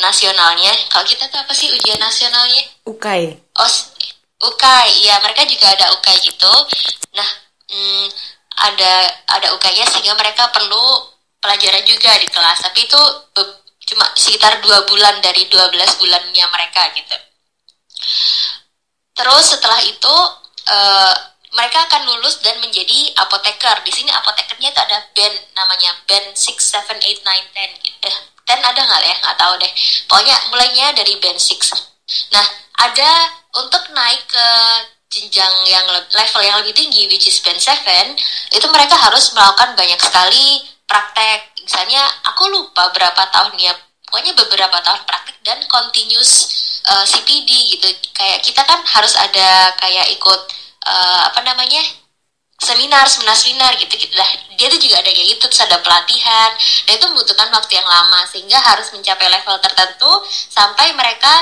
nasionalnya. 0.00 0.72
Kalau 0.88 1.04
kita 1.04 1.26
tuh 1.28 1.40
apa 1.42 1.52
sih 1.52 1.68
ujian 1.72 1.98
nasionalnya? 1.98 2.62
UKAI 2.86 3.34
oh 3.58 3.70
UKAI 4.52 4.92
ya 5.02 5.18
mereka 5.20 5.42
juga 5.48 5.72
ada 5.72 5.92
UKAI 5.98 6.18
gitu. 6.22 6.52
Nah 7.16 7.28
hmm, 7.72 8.06
ada 8.62 8.92
ada 9.40 9.48
UKAI-nya 9.56 9.88
sehingga 9.88 10.14
mereka 10.14 10.48
perlu 10.52 11.12
pelajaran 11.42 11.82
juga 11.88 12.14
di 12.20 12.28
kelas. 12.30 12.62
Tapi 12.62 12.86
itu 12.86 13.00
cuma 13.92 14.06
sekitar 14.14 14.62
dua 14.62 14.86
bulan 14.86 15.18
dari 15.20 15.44
12 15.50 16.00
bulannya 16.00 16.46
mereka 16.48 16.82
gitu. 16.94 17.16
Terus 19.12 19.44
setelah 19.44 19.80
itu 19.84 20.14
uh, 20.70 21.14
mereka 21.52 21.84
akan 21.84 22.08
lulus 22.08 22.40
dan 22.40 22.56
menjadi 22.64 23.12
apoteker. 23.20 23.84
Di 23.84 23.92
sini 23.92 24.08
apotekernya 24.08 24.72
itu 24.72 24.80
ada 24.80 24.98
band 25.12 25.36
namanya 25.52 25.92
band 26.08 26.32
6, 26.32 26.40
7, 26.40 26.80
8, 26.80 26.96
9, 26.96 27.28
10. 27.52 28.08
Eh, 28.08 28.16
10 28.48 28.64
ada 28.64 28.80
nggak 28.80 29.02
ya? 29.04 29.14
Nggak 29.20 29.38
tahu 29.38 29.54
deh. 29.60 29.72
Pokoknya 30.08 30.36
mulainya 30.48 30.86
dari 30.96 31.14
band 31.20 31.36
6. 31.36 31.76
Nah, 32.32 32.46
ada 32.82 33.10
untuk 33.52 33.84
naik 33.92 34.24
ke 34.26 34.48
jenjang 35.12 35.52
yang 35.68 35.84
level 35.92 36.40
yang 36.40 36.56
lebih 36.64 36.72
tinggi 36.72 37.04
which 37.12 37.28
is 37.28 37.36
band 37.44 37.60
7 37.60 38.16
itu 38.56 38.66
mereka 38.72 38.96
harus 38.96 39.36
melakukan 39.36 39.76
banyak 39.76 40.00
sekali 40.00 40.64
praktek 40.88 41.52
misalnya 41.60 42.00
aku 42.32 42.48
lupa 42.48 42.88
berapa 42.96 43.28
tahunnya 43.28 43.76
pokoknya 44.08 44.32
beberapa 44.32 44.80
tahun 44.80 45.04
praktek 45.04 45.36
dan 45.44 45.60
continuous 45.68 46.48
uh, 46.88 47.04
eh, 47.04 47.06
CPD 47.12 47.76
gitu 47.76 47.88
kayak 48.16 48.40
kita 48.40 48.64
kan 48.64 48.80
harus 48.88 49.12
ada 49.20 49.76
kayak 49.76 50.08
ikut 50.16 50.40
uh, 50.86 51.20
apa 51.30 51.40
namanya 51.46 51.82
seminar 52.62 53.10
seminar 53.10 53.34
seminar 53.34 53.72
gitu 53.78 53.94
gitu. 53.98 54.14
Lah 54.14 54.28
dia 54.54 54.70
tuh 54.70 54.78
juga 54.78 55.02
ada 55.02 55.10
kayak 55.10 55.28
gitu 55.34 55.44
terus 55.50 55.62
ada 55.66 55.82
pelatihan. 55.82 56.50
Dan 56.86 56.92
itu 56.98 57.06
membutuhkan 57.10 57.50
waktu 57.50 57.72
yang 57.82 57.88
lama 57.88 58.20
sehingga 58.30 58.58
harus 58.62 58.94
mencapai 58.94 59.26
level 59.26 59.58
tertentu 59.58 60.12
sampai 60.30 60.94
mereka 60.94 61.32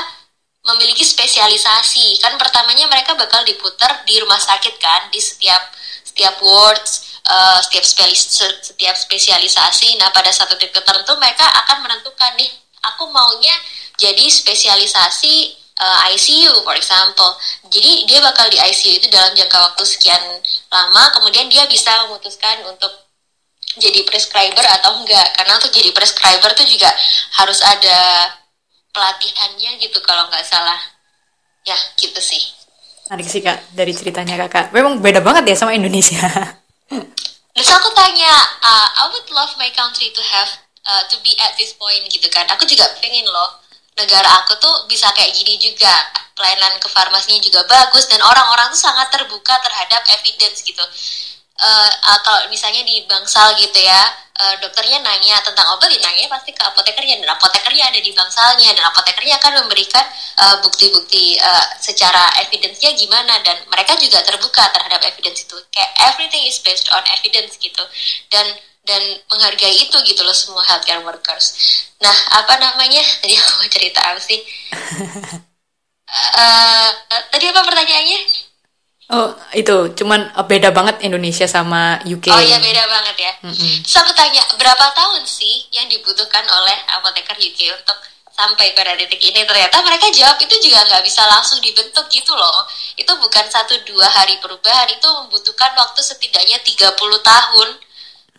memiliki 0.65 1.05
spesialisasi. 1.05 2.17
Kan 2.21 2.37
pertamanya 2.41 2.89
mereka 2.89 3.13
bakal 3.13 3.45
diputar 3.45 4.01
di 4.05 4.17
rumah 4.17 4.41
sakit 4.41 4.81
kan 4.81 5.13
di 5.13 5.21
setiap 5.21 5.61
setiap 6.01 6.41
wards 6.41 7.21
uh, 7.29 7.61
setiap 7.61 7.85
spesialis 7.85 8.41
setiap 8.65 8.95
spesialisasi. 8.97 10.01
Nah 10.01 10.09
pada 10.09 10.33
satu 10.33 10.57
titik 10.57 10.81
tertentu 10.81 11.13
mereka 11.21 11.45
akan 11.45 11.85
menentukan 11.85 12.33
nih 12.37 12.49
aku 12.81 13.05
maunya 13.13 13.53
jadi 14.01 14.25
spesialisasi 14.25 15.60
uh, 15.81 15.97
eh, 16.05 16.15
ICU 16.15 16.61
for 16.61 16.77
example. 16.77 17.33
Jadi 17.67 18.05
dia 18.05 18.21
bakal 18.21 18.47
di 18.53 18.61
ICU 18.61 19.01
itu 19.01 19.07
dalam 19.09 19.33
jangka 19.33 19.57
waktu 19.57 19.83
sekian 19.83 20.21
lama, 20.69 21.03
kemudian 21.17 21.49
dia 21.49 21.65
bisa 21.65 21.89
memutuskan 22.05 22.61
untuk 22.69 22.93
jadi 23.81 24.05
prescriber 24.05 24.63
atau 24.79 25.01
enggak. 25.01 25.33
Karena 25.33 25.57
untuk 25.57 25.73
jadi 25.73 25.89
prescriber 25.91 26.53
tuh 26.53 26.67
juga 26.69 26.91
harus 27.41 27.59
ada 27.65 28.29
pelatihannya 28.93 29.81
gitu 29.81 29.97
kalau 30.05 30.29
nggak 30.29 30.45
salah. 30.45 30.77
Ya 31.65 31.77
gitu 31.97 32.17
sih. 32.21 32.41
Menarik 33.09 33.27
sih 33.27 33.41
kak 33.43 33.59
dari 33.75 33.91
ceritanya 33.91 34.39
kakak. 34.47 34.71
Memang 34.71 35.01
beda 35.03 35.19
banget 35.19 35.51
ya 35.51 35.55
sama 35.57 35.75
Indonesia. 35.75 36.21
Terus 37.51 37.69
aku 37.75 37.91
tanya, 37.91 38.31
uh, 38.63 38.87
I 39.03 39.11
would 39.11 39.27
love 39.35 39.51
my 39.59 39.67
country 39.75 40.07
to 40.15 40.21
have 40.23 40.47
uh, 40.87 41.03
to 41.11 41.19
be 41.19 41.35
at 41.43 41.53
this 41.59 41.75
point 41.75 42.07
gitu 42.07 42.25
kan. 42.31 42.47
Aku 42.55 42.63
juga 42.63 42.87
pengen 43.03 43.27
loh 43.27 43.61
negara 43.97 44.29
aku 44.43 44.55
tuh 44.59 44.75
bisa 44.87 45.11
kayak 45.15 45.35
gini 45.35 45.59
juga. 45.59 45.93
Pelayanan 46.31 46.79
ke 46.81 46.89
farmasinya 46.89 47.37
juga 47.43 47.61
bagus 47.69 48.09
dan 48.09 48.17
orang-orang 48.23 48.73
tuh 48.73 48.81
sangat 48.81 49.13
terbuka 49.13 49.53
terhadap 49.61 50.01
evidence 50.19 50.65
gitu. 50.65 50.81
Uh, 51.61 51.91
kalau 52.25 52.49
misalnya 52.49 52.81
di 52.81 53.05
bangsal 53.05 53.53
gitu 53.53 53.77
ya 53.77 54.01
uh, 54.41 54.55
dokternya 54.57 54.97
nanya 55.05 55.37
tentang 55.45 55.69
obat 55.77 55.93
ya 55.93 56.01
nanya 56.01 56.25
pasti 56.25 56.49
ke 56.57 56.63
apotekernya 56.65 57.21
dan 57.21 57.37
apotekernya 57.37 57.85
ada 57.93 58.01
di 58.01 58.09
bangsalnya 58.09 58.73
dan 58.73 58.83
apotekernya 58.89 59.37
akan 59.37 59.51
memberikan 59.61 60.01
bukti-bukti 60.65 61.37
uh, 61.37 61.45
uh, 61.45 61.65
secara 61.77 62.33
evidence-nya 62.41 62.97
gimana 62.97 63.37
dan 63.45 63.61
mereka 63.69 63.93
juga 64.01 64.25
terbuka 64.25 64.73
terhadap 64.73 65.05
evidence 65.05 65.45
itu. 65.45 65.57
Kayak 65.69 65.91
everything 66.09 66.49
is 66.49 66.57
based 66.65 66.89
on 66.89 67.03
evidence 67.13 67.61
gitu. 67.61 67.83
Dan 68.33 68.57
dan 68.81 69.01
menghargai 69.29 69.75
itu 69.77 69.97
gitu 70.05 70.21
loh 70.25 70.33
semua 70.33 70.65
healthcare 70.65 71.05
workers. 71.05 71.53
Nah 72.01 72.15
apa 72.41 72.57
namanya 72.57 73.01
tadi 73.21 73.37
aku 73.37 73.51
mau 73.61 73.69
cerita 73.69 73.99
apa 74.01 74.21
sih? 74.21 74.39
uh, 76.37 76.89
tadi 77.33 77.45
apa 77.49 77.61
pertanyaannya? 77.61 78.21
Oh 79.11 79.35
itu 79.51 79.91
cuman 79.99 80.31
eh, 80.33 80.45
beda 80.47 80.71
banget 80.71 81.03
Indonesia 81.03 81.45
sama 81.45 81.99
UK. 82.07 82.31
Oh 82.31 82.41
iya 82.41 82.57
beda 82.57 82.83
banget 82.87 83.15
ya. 83.19 83.33
Mm 83.43 83.53
-hmm. 83.53 83.73
Terus 83.83 83.97
aku 84.01 84.11
tanya 84.15 84.41
berapa 84.55 84.85
tahun 84.95 85.23
sih 85.27 85.67
yang 85.75 85.85
dibutuhkan 85.91 86.47
oleh 86.47 86.77
apoteker 86.95 87.35
UK 87.37 87.75
untuk 87.75 87.97
sampai 88.31 88.73
pada 88.73 88.95
titik 88.97 89.21
ini 89.21 89.43
ternyata 89.45 89.83
mereka 89.85 90.09
jawab 90.09 90.39
itu 90.41 90.55
juga 90.65 90.81
nggak 90.87 91.03
bisa 91.05 91.21
langsung 91.29 91.59
dibentuk 91.61 92.07
gitu 92.09 92.33
loh 92.33 92.65
itu 92.97 93.11
bukan 93.19 93.45
satu 93.51 93.75
dua 93.85 94.07
hari 94.07 94.39
perubahan 94.41 94.87
itu 94.89 95.05
membutuhkan 95.05 95.75
waktu 95.77 96.01
setidaknya 96.01 96.57
30 96.63 96.95
tahun 97.21 97.69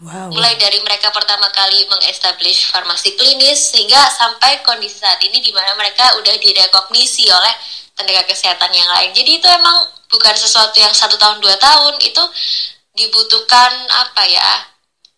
wow. 0.03 0.29
mulai 0.35 0.59
dari 0.59 0.83
mereka 0.83 1.15
pertama 1.15 1.49
kali 1.55 1.87
mengestablish 1.87 2.69
farmasi 2.69 3.15
klinis 3.15 3.73
sehingga 3.73 3.99
sampai 4.13 4.61
kondisi 4.67 5.01
saat 5.01 5.23
ini 5.23 5.39
di 5.39 5.55
mana 5.55 5.73
mereka 5.79 6.19
udah 6.19 6.35
direkognisi 6.37 7.31
oleh 7.31 7.55
tenaga 7.95 8.27
kesehatan 8.27 8.75
yang 8.75 8.89
lain 8.91 9.11
jadi 9.15 9.31
itu 9.39 9.47
emang 9.47 9.89
bukan 10.11 10.35
sesuatu 10.37 10.77
yang 10.77 10.93
satu 10.93 11.17
tahun 11.17 11.41
dua 11.41 11.57
tahun 11.57 11.97
itu 12.03 12.23
dibutuhkan 12.93 13.73
apa 13.89 14.23
ya 14.29 14.51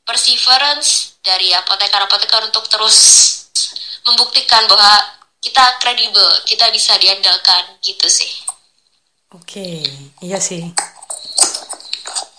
perseverance 0.05 1.18
dari 1.25 1.51
apoteker-apoteker 1.57 2.53
untuk 2.53 2.68
terus 2.68 2.99
membuktikan 4.05 4.68
bahwa 4.68 5.01
kita 5.40 5.64
kredibel, 5.81 6.29
kita 6.44 6.68
bisa 6.73 6.97
diandalkan 7.01 7.77
gitu 7.81 8.09
sih. 8.09 8.33
Oke, 9.33 9.83
iya 10.25 10.38
sih. 10.40 10.73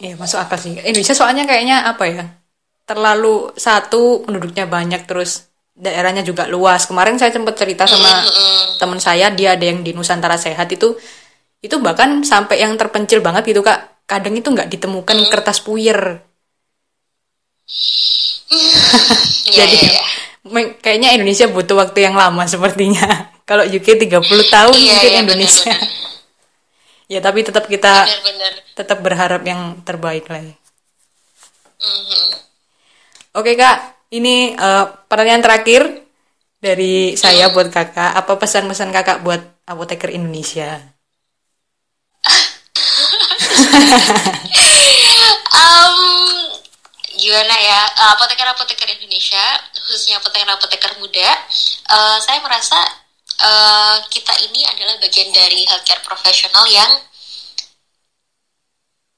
Iya 0.01 0.19
masuk 0.19 0.39
akal 0.41 0.59
sih. 0.59 0.75
Indonesia 0.75 1.15
soalnya 1.15 1.47
kayaknya 1.47 1.87
apa 1.87 2.03
ya? 2.07 2.23
Terlalu 2.85 3.55
satu 3.55 4.23
penduduknya 4.27 4.67
banyak 4.67 5.07
terus 5.07 5.47
daerahnya 5.75 6.21
juga 6.21 6.47
luas. 6.47 6.85
Kemarin 6.85 7.15
saya 7.19 7.31
sempat 7.31 7.55
cerita 7.55 7.87
sama 7.87 8.23
teman 8.77 8.99
saya, 8.99 9.31
dia 9.31 9.55
ada 9.55 9.65
yang 9.65 9.81
di 9.81 9.95
Nusantara 9.95 10.35
Sehat 10.35 10.69
itu 10.71 10.93
itu 11.63 11.75
bahkan 11.81 12.21
sampai 12.21 12.61
yang 12.61 12.75
terpencil 12.75 13.23
banget 13.23 13.55
gitu 13.55 13.65
kak. 13.65 14.05
Kadang 14.05 14.37
itu 14.37 14.51
nggak 14.51 14.69
ditemukan 14.69 15.15
mm 15.25 15.29
kertas 15.31 15.59
puyer. 15.63 15.99
Iya, 19.45 19.65
Jadi 19.65 19.77
yeah, 19.81 19.93
yeah 19.97 20.15
kayaknya 20.53 21.17
Indonesia 21.17 21.49
butuh 21.49 21.75
waktu 21.77 22.05
yang 22.05 22.15
lama 22.15 22.45
sepertinya. 22.45 23.29
Kalau 23.49 23.65
UK 23.65 24.01
30 24.01 24.21
tahun 24.25 24.73
iya, 24.73 24.89
mungkin 24.93 25.11
iya, 25.11 25.21
Indonesia. 25.21 25.73
Bener, 25.73 25.85
bener. 25.85 26.13
Ya 27.05 27.21
tapi 27.21 27.45
tetap 27.45 27.69
kita 27.69 28.05
bener, 28.05 28.21
bener. 28.25 28.53
tetap 28.73 28.99
berharap 29.01 29.41
yang 29.45 29.81
terbaik 29.85 30.25
lah. 30.29 30.41
Ya. 30.41 30.55
Mm-hmm. 31.85 32.25
Oke 33.35 33.51
kak, 33.59 33.77
ini 34.15 34.55
uh, 34.55 34.87
pertanyaan 35.05 35.43
terakhir 35.43 36.05
dari 36.63 37.13
saya 37.19 37.51
mm. 37.51 37.53
buat 37.53 37.69
kakak. 37.69 38.15
Apa 38.15 38.39
pesan-pesan 38.39 38.89
kakak 38.95 39.21
buat 39.21 39.43
apoteker 39.67 40.09
Indonesia? 40.09 40.81
um, 45.55 45.97
gimana 47.15 47.55
ya 47.55 47.79
apoteker-apoteker 48.15 48.89
Indonesia 48.99 49.41
khususnya 49.73 50.19
apoteker-apoteker 50.19 50.99
muda 50.99 51.29
uh, 51.91 52.17
saya 52.19 52.39
merasa 52.43 52.75
uh, 53.41 53.97
kita 54.07 54.33
ini 54.47 54.63
adalah 54.67 54.95
bagian 55.01 55.31
dari 55.33 55.67
healthcare 55.67 56.03
profesional 56.05 56.63
yang 56.69 56.91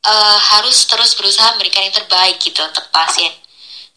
uh, 0.08 0.38
harus 0.56 0.88
terus 0.88 1.14
berusaha 1.18 1.54
memberikan 1.56 1.86
yang 1.86 1.96
terbaik 1.96 2.40
gitu 2.42 2.64
untuk 2.64 2.88
pasien. 2.90 3.34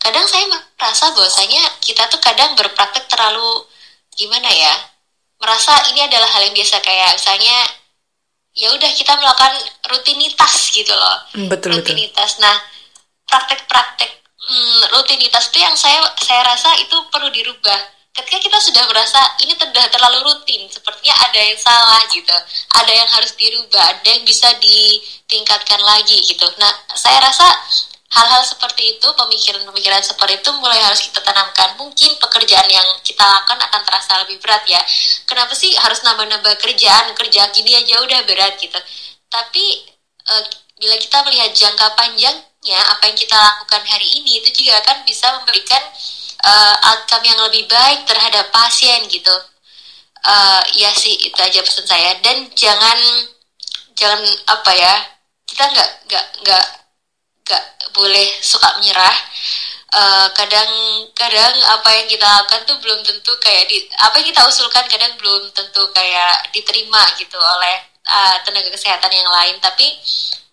Kadang 0.01 0.25
saya 0.25 0.49
merasa 0.49 1.13
bahwasanya 1.13 1.61
kita 1.85 2.09
tuh 2.09 2.21
kadang 2.25 2.57
berpraktek 2.57 3.05
terlalu 3.07 3.69
gimana 4.17 4.49
ya 4.49 4.73
merasa 5.41 5.77
ini 5.93 6.05
adalah 6.05 6.29
hal 6.29 6.49
yang 6.49 6.57
biasa. 6.57 6.81
Kayak 6.81 7.21
misalnya 7.21 7.57
ya 8.57 8.69
udah 8.73 8.91
kita 8.97 9.13
melakukan 9.21 9.55
rutinitas 9.93 10.73
gitu 10.73 10.93
loh. 10.93 11.17
Hmm, 11.37 11.49
betul, 11.53 11.77
rutinitas. 11.77 12.41
Betul. 12.41 12.45
nah 12.49 12.57
praktek-praktek 13.29 14.11
hmm, 14.51 14.81
rutinitas 14.97 15.53
itu 15.53 15.59
yang 15.63 15.77
saya 15.79 16.03
saya 16.19 16.43
rasa 16.43 16.75
itu 16.83 16.97
perlu 17.15 17.31
dirubah 17.31 18.00
ketika 18.11 18.39
kita 18.43 18.59
sudah 18.59 18.85
merasa 18.91 19.21
ini 19.47 19.55
sudah 19.55 19.87
terlalu 19.91 20.27
rutin 20.27 20.67
sepertinya 20.67 21.15
ada 21.31 21.41
yang 21.41 21.59
salah 21.59 22.03
gitu 22.11 22.37
ada 22.75 22.93
yang 22.93 23.07
harus 23.07 23.33
dirubah 23.39 23.85
ada 23.97 24.09
yang 24.11 24.27
bisa 24.27 24.51
ditingkatkan 24.59 25.81
lagi 25.81 26.19
gitu. 26.27 26.47
Nah 26.59 26.73
saya 26.99 27.23
rasa 27.23 27.47
hal-hal 28.11 28.43
seperti 28.43 28.99
itu 28.99 29.07
pemikiran-pemikiran 29.15 30.03
seperti 30.03 30.43
itu 30.43 30.51
mulai 30.59 30.83
harus 30.83 31.07
kita 31.07 31.23
tanamkan. 31.23 31.79
Mungkin 31.79 32.19
pekerjaan 32.19 32.67
yang 32.67 32.89
kita 33.07 33.23
lakukan 33.23 33.63
akan 33.71 33.83
terasa 33.87 34.13
lebih 34.27 34.43
berat 34.43 34.67
ya. 34.67 34.83
Kenapa 35.31 35.55
sih 35.55 35.71
harus 35.79 36.03
nambah-nambah 36.03 36.59
kerjaan? 36.59 37.15
Kerja 37.15 37.55
gini 37.55 37.79
aja 37.79 38.03
udah 38.03 38.21
berat 38.27 38.59
gitu. 38.59 38.79
Tapi 39.31 39.65
e, 40.27 40.35
bila 40.83 40.99
kita 40.99 41.23
melihat 41.23 41.55
jangka 41.55 41.95
panjang 41.95 42.35
ya 42.67 42.81
apa 42.93 43.09
yang 43.09 43.17
kita 43.17 43.37
lakukan 43.39 43.83
hari 43.87 44.09
ini 44.21 44.43
itu 44.43 44.51
juga 44.61 44.83
akan 44.85 45.07
bisa 45.07 45.31
memberikan 45.39 45.81
uh, 46.45 46.77
outcome 46.93 47.25
yang 47.25 47.39
lebih 47.47 47.67
baik 47.69 48.05
terhadap 48.05 48.49
pasien 48.53 49.07
gitu. 49.09 49.33
Uh, 50.21 50.61
ya 50.77 50.93
sih 50.93 51.17
itu 51.17 51.37
aja 51.41 51.61
pesan 51.65 51.87
saya. 51.89 52.13
Dan 52.21 52.49
jangan 52.53 52.99
jangan 53.97 54.21
apa 54.49 54.73
ya 54.77 54.95
kita 55.49 55.65
nggak 55.69 55.91
nggak 56.09 56.27
nggak 56.45 56.67
nggak 57.47 57.65
boleh 57.97 58.29
suka 58.41 58.69
menyerah. 58.81 59.17
Uh, 59.91 60.31
kadang 60.39 60.71
kadang 61.19 61.51
apa 61.67 61.91
yang 61.91 62.07
kita 62.07 62.23
lakukan 62.23 62.63
tuh 62.63 62.79
belum 62.79 63.03
tentu 63.03 63.35
kayak 63.43 63.67
di 63.67 63.91
apa 63.99 64.23
yang 64.23 64.31
kita 64.31 64.47
usulkan 64.47 64.87
kadang 64.87 65.19
belum 65.19 65.51
tentu 65.51 65.83
kayak 65.91 66.47
diterima 66.55 67.03
gitu 67.19 67.35
oleh 67.35 67.91
uh, 68.07 68.39
tenaga 68.47 68.71
kesehatan 68.71 69.11
yang 69.11 69.27
lain. 69.27 69.59
Tapi 69.59 69.99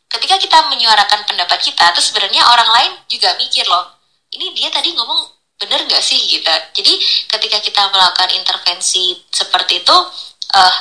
ketika 0.10 0.42
kita 0.42 0.58
menyuarakan 0.74 1.22
pendapat 1.30 1.60
kita 1.62 1.94
tuh 1.94 2.02
sebenarnya 2.02 2.42
orang 2.50 2.70
lain 2.82 2.92
juga 3.06 3.38
mikir 3.38 3.68
loh 3.70 3.98
ini 4.34 4.52
dia 4.56 4.68
tadi 4.68 4.92
ngomong 4.92 5.37
bener 5.58 5.80
nggak 5.90 6.04
sih 6.06 6.22
gitu 6.30 6.54
jadi 6.78 6.94
ketika 7.34 7.58
kita 7.62 7.82
melakukan 7.90 8.30
intervensi 8.38 9.18
seperti 9.34 9.82
itu 9.82 9.98
uh, 10.54 10.76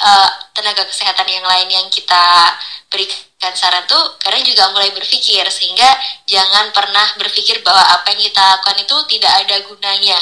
uh, 0.00 0.28
tenaga 0.54 0.86
kesehatan 0.86 1.26
yang 1.26 1.42
lain 1.42 1.66
yang 1.66 1.86
kita 1.90 2.54
berikan 2.86 3.54
saran 3.54 3.82
tuh 3.90 4.18
kadang 4.22 4.42
juga 4.46 4.70
mulai 4.70 4.94
berpikir 4.94 5.42
sehingga 5.50 5.86
jangan 6.30 6.70
pernah 6.70 7.06
berpikir 7.18 7.62
bahwa 7.66 7.82
apa 7.82 8.14
yang 8.14 8.22
kita 8.22 8.42
lakukan 8.42 8.78
itu 8.82 8.96
tidak 9.18 9.32
ada 9.46 9.56
gunanya 9.66 10.18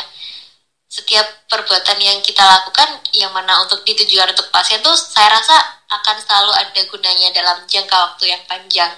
setiap 0.89 1.45
perbuatan 1.53 2.01
yang 2.01 2.19
kita 2.25 2.41
lakukan 2.41 2.89
yang 3.13 3.29
mana 3.37 3.61
untuk 3.61 3.85
ditujukan 3.85 4.33
untuk 4.33 4.49
pasien 4.49 4.81
tuh 4.81 4.97
saya 4.97 5.37
rasa 5.37 5.57
akan 5.89 6.17
selalu 6.17 6.53
ada 6.57 6.81
gunanya 6.89 7.29
dalam 7.37 7.61
jangka 7.69 7.97
waktu 7.97 8.33
yang 8.33 8.43
panjang. 8.49 8.93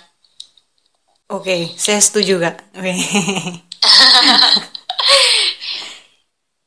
Oke, 1.30 1.46
okay, 1.46 1.62
saya 1.78 1.98
setuju 2.02 2.42
kak. 2.42 2.62
Oke. 2.78 2.94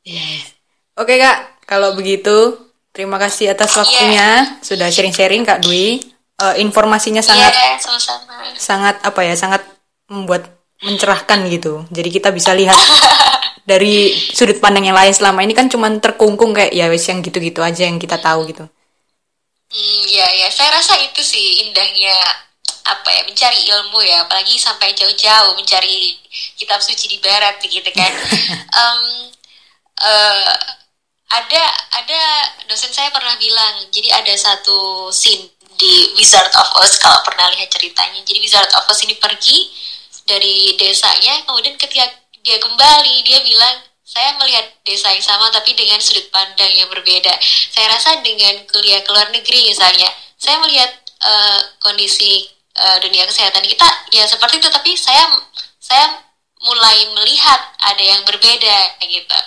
yes. 0.06 0.54
Oke 0.94 1.18
kak, 1.18 1.66
kalau 1.66 1.98
begitu 1.98 2.54
terima 2.94 3.18
kasih 3.18 3.50
atas 3.50 3.74
waktunya 3.74 4.46
yeah. 4.46 4.62
sudah 4.62 4.88
sharing-sharing 4.88 5.42
kak 5.42 5.62
Dwi. 5.64 6.12
Uh, 6.34 6.58
informasinya 6.58 7.22
sangat 7.22 7.54
yeah, 7.54 7.78
sama-sama. 7.78 8.34
sangat 8.58 8.98
apa 9.06 9.20
ya, 9.22 9.38
sangat 9.38 9.62
membuat 10.10 10.50
mencerahkan 10.82 11.46
gitu. 11.46 11.86
Jadi 11.94 12.08
kita 12.10 12.34
bisa 12.34 12.50
lihat 12.50 12.74
dari 13.70 14.12
sudut 14.12 14.60
pandang 14.60 14.84
yang 14.84 14.98
lain 14.98 15.14
selama 15.14 15.40
ini 15.46 15.56
kan 15.56 15.70
cuma 15.70 15.88
terkungkung 16.02 16.52
kayak 16.52 16.74
ya 16.74 16.90
wes 16.90 17.06
yang 17.08 17.22
gitu-gitu 17.24 17.64
aja 17.64 17.86
yang 17.86 18.02
kita 18.02 18.20
tahu 18.20 18.50
gitu. 18.50 18.66
Hmm, 19.74 20.02
ya 20.06 20.26
ya, 20.38 20.48
saya 20.52 20.70
rasa 20.74 20.94
itu 21.02 21.22
sih 21.24 21.66
indahnya 21.66 22.14
apa 22.84 23.08
ya 23.08 23.22
mencari 23.24 23.60
ilmu 23.64 23.98
ya, 24.04 24.28
apalagi 24.28 24.60
sampai 24.60 24.92
jauh-jauh 24.92 25.56
mencari 25.56 26.20
kitab 26.60 26.84
suci 26.84 27.08
di 27.08 27.18
barat 27.24 27.56
begitu 27.64 27.88
kan. 27.96 28.12
um, 28.80 29.02
uh, 30.04 30.54
ada 31.32 31.62
ada 31.96 32.22
dosen 32.68 32.92
saya 32.92 33.08
pernah 33.08 33.34
bilang, 33.40 33.88
jadi 33.88 34.12
ada 34.20 34.34
satu 34.36 35.08
scene 35.08 35.48
di 35.80 36.12
Wizard 36.14 36.52
of 36.54 36.68
Oz 36.78 37.00
kalau 37.00 37.18
pernah 37.24 37.48
lihat 37.56 37.72
ceritanya. 37.72 38.20
Jadi 38.22 38.38
Wizard 38.38 38.70
of 38.76 38.86
Oz 38.86 39.00
ini 39.02 39.16
pergi 39.16 39.72
dari 40.28 40.76
desanya, 40.76 41.40
kemudian 41.48 41.74
ketika 41.80 42.04
dia 42.44 42.60
kembali 42.60 43.24
dia 43.24 43.40
bilang 43.40 43.80
saya 44.04 44.36
melihat 44.36 44.68
desa 44.84 45.08
yang 45.16 45.24
sama 45.24 45.48
tapi 45.48 45.72
dengan 45.72 45.96
sudut 45.96 46.28
pandang 46.28 46.70
yang 46.76 46.92
berbeda. 46.92 47.32
Saya 47.72 47.88
rasa 47.88 48.20
dengan 48.20 48.60
kuliah 48.68 49.00
ke 49.00 49.10
luar 49.10 49.32
negeri 49.32 49.72
misalnya, 49.72 50.12
saya 50.36 50.60
melihat 50.60 50.92
uh, 51.24 51.60
kondisi 51.80 52.44
uh, 52.78 52.96
dunia 53.02 53.24
kesehatan 53.26 53.62
kita 53.64 53.88
ya 54.14 54.26
seperti 54.26 54.58
itu 54.58 54.68
tapi 54.70 54.94
saya 54.98 55.30
saya 55.78 56.24
mulai 56.64 57.04
melihat 57.12 57.60
ada 57.76 58.00
yang 58.00 58.24
berbeda 58.24 58.78
gitu. 59.04 59.38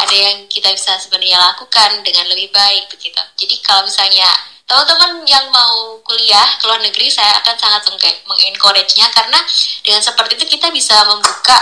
Ada 0.00 0.14
yang 0.16 0.36
kita 0.48 0.72
bisa 0.72 0.96
sebenarnya 0.96 1.36
lakukan 1.36 2.00
dengan 2.00 2.24
lebih 2.32 2.48
baik 2.48 2.88
begitu. 2.88 3.20
Jadi 3.36 3.60
kalau 3.60 3.84
misalnya 3.84 4.24
teman-teman 4.64 5.20
yang 5.28 5.52
mau 5.52 6.00
kuliah 6.00 6.48
ke 6.56 6.64
luar 6.64 6.80
negeri 6.80 7.12
saya 7.12 7.36
akan 7.44 7.56
sangat 7.60 7.82
mengencourage-nya 8.24 9.04
karena 9.12 9.36
dengan 9.84 10.00
seperti 10.00 10.40
itu 10.40 10.56
kita 10.56 10.72
bisa 10.72 10.96
membuka 11.04 11.58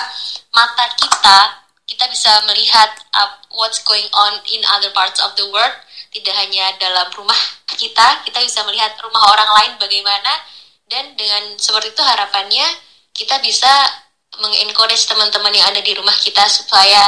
mata 0.54 0.87
kita 0.94 1.59
kita 1.90 2.06
bisa 2.06 2.30
melihat 2.46 2.87
uh, 3.18 3.35
what's 3.59 3.83
going 3.83 4.06
on 4.14 4.38
in 4.54 4.62
other 4.70 4.94
parts 4.94 5.18
of 5.18 5.35
the 5.35 5.42
world 5.50 5.74
tidak 6.14 6.38
hanya 6.38 6.70
dalam 6.78 7.11
rumah 7.11 7.35
kita 7.74 8.22
kita 8.22 8.38
bisa 8.46 8.62
melihat 8.62 8.94
rumah 9.02 9.26
orang 9.26 9.50
lain 9.59 9.72
bagaimana 9.83 10.30
dan 10.90 11.14
dengan 11.14 11.55
seperti 11.55 11.94
itu 11.94 12.03
harapannya 12.03 12.66
kita 13.14 13.38
bisa 13.38 13.70
mengencourage 14.42 15.07
teman-teman 15.07 15.55
yang 15.55 15.70
ada 15.70 15.79
di 15.79 15.94
rumah 15.94 16.14
kita 16.18 16.42
supaya 16.50 17.07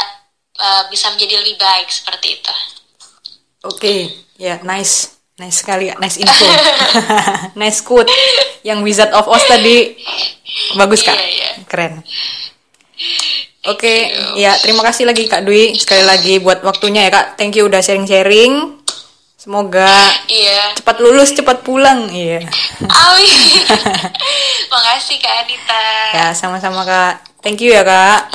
uh, 0.59 0.87
bisa 0.87 1.11
menjadi 1.11 1.42
lebih 1.42 1.59
baik 1.59 1.90
seperti 1.90 2.38
itu. 2.38 2.55
Oke, 3.66 3.95
ya 4.38 4.62
nice. 4.62 5.18
Nice 5.33 5.64
sekali, 5.64 5.90
nice 5.99 6.21
info. 6.21 6.47
nice 7.61 7.81
quote. 7.83 8.07
Yang 8.62 8.79
Wizard 8.85 9.12
of 9.16 9.27
Oz 9.27 9.42
tadi 9.49 9.97
bagus 10.79 11.03
Kak. 11.03 11.16
Iya, 11.16 11.27
iya. 11.27 11.51
Keren. 11.66 12.05
Oke, 13.66 14.11
ya 14.38 14.55
terima 14.61 14.85
kasih 14.87 15.09
lagi 15.09 15.27
Kak 15.27 15.42
Dwi 15.47 15.75
sekali 15.79 16.05
lagi 16.05 16.38
buat 16.38 16.62
waktunya 16.62 17.09
ya 17.09 17.11
Kak. 17.11 17.40
Thank 17.40 17.59
you 17.59 17.66
udah 17.66 17.81
sharing-sharing. 17.81 18.82
Semoga 19.43 19.91
Iya. 20.31 20.79
cepat 20.79 21.03
lulus, 21.03 21.35
cepat 21.35 21.67
pulang. 21.67 22.07
Iya. 22.15 22.47
Amin. 22.87 23.35
Makasih 24.71 25.19
Kak 25.19 25.35
Anita. 25.43 25.83
Ya, 26.15 26.27
sama-sama 26.31 26.87
Kak. 26.87 27.43
Thank 27.43 27.59
you 27.59 27.75
ya 27.75 27.83
Kak. 27.83 28.31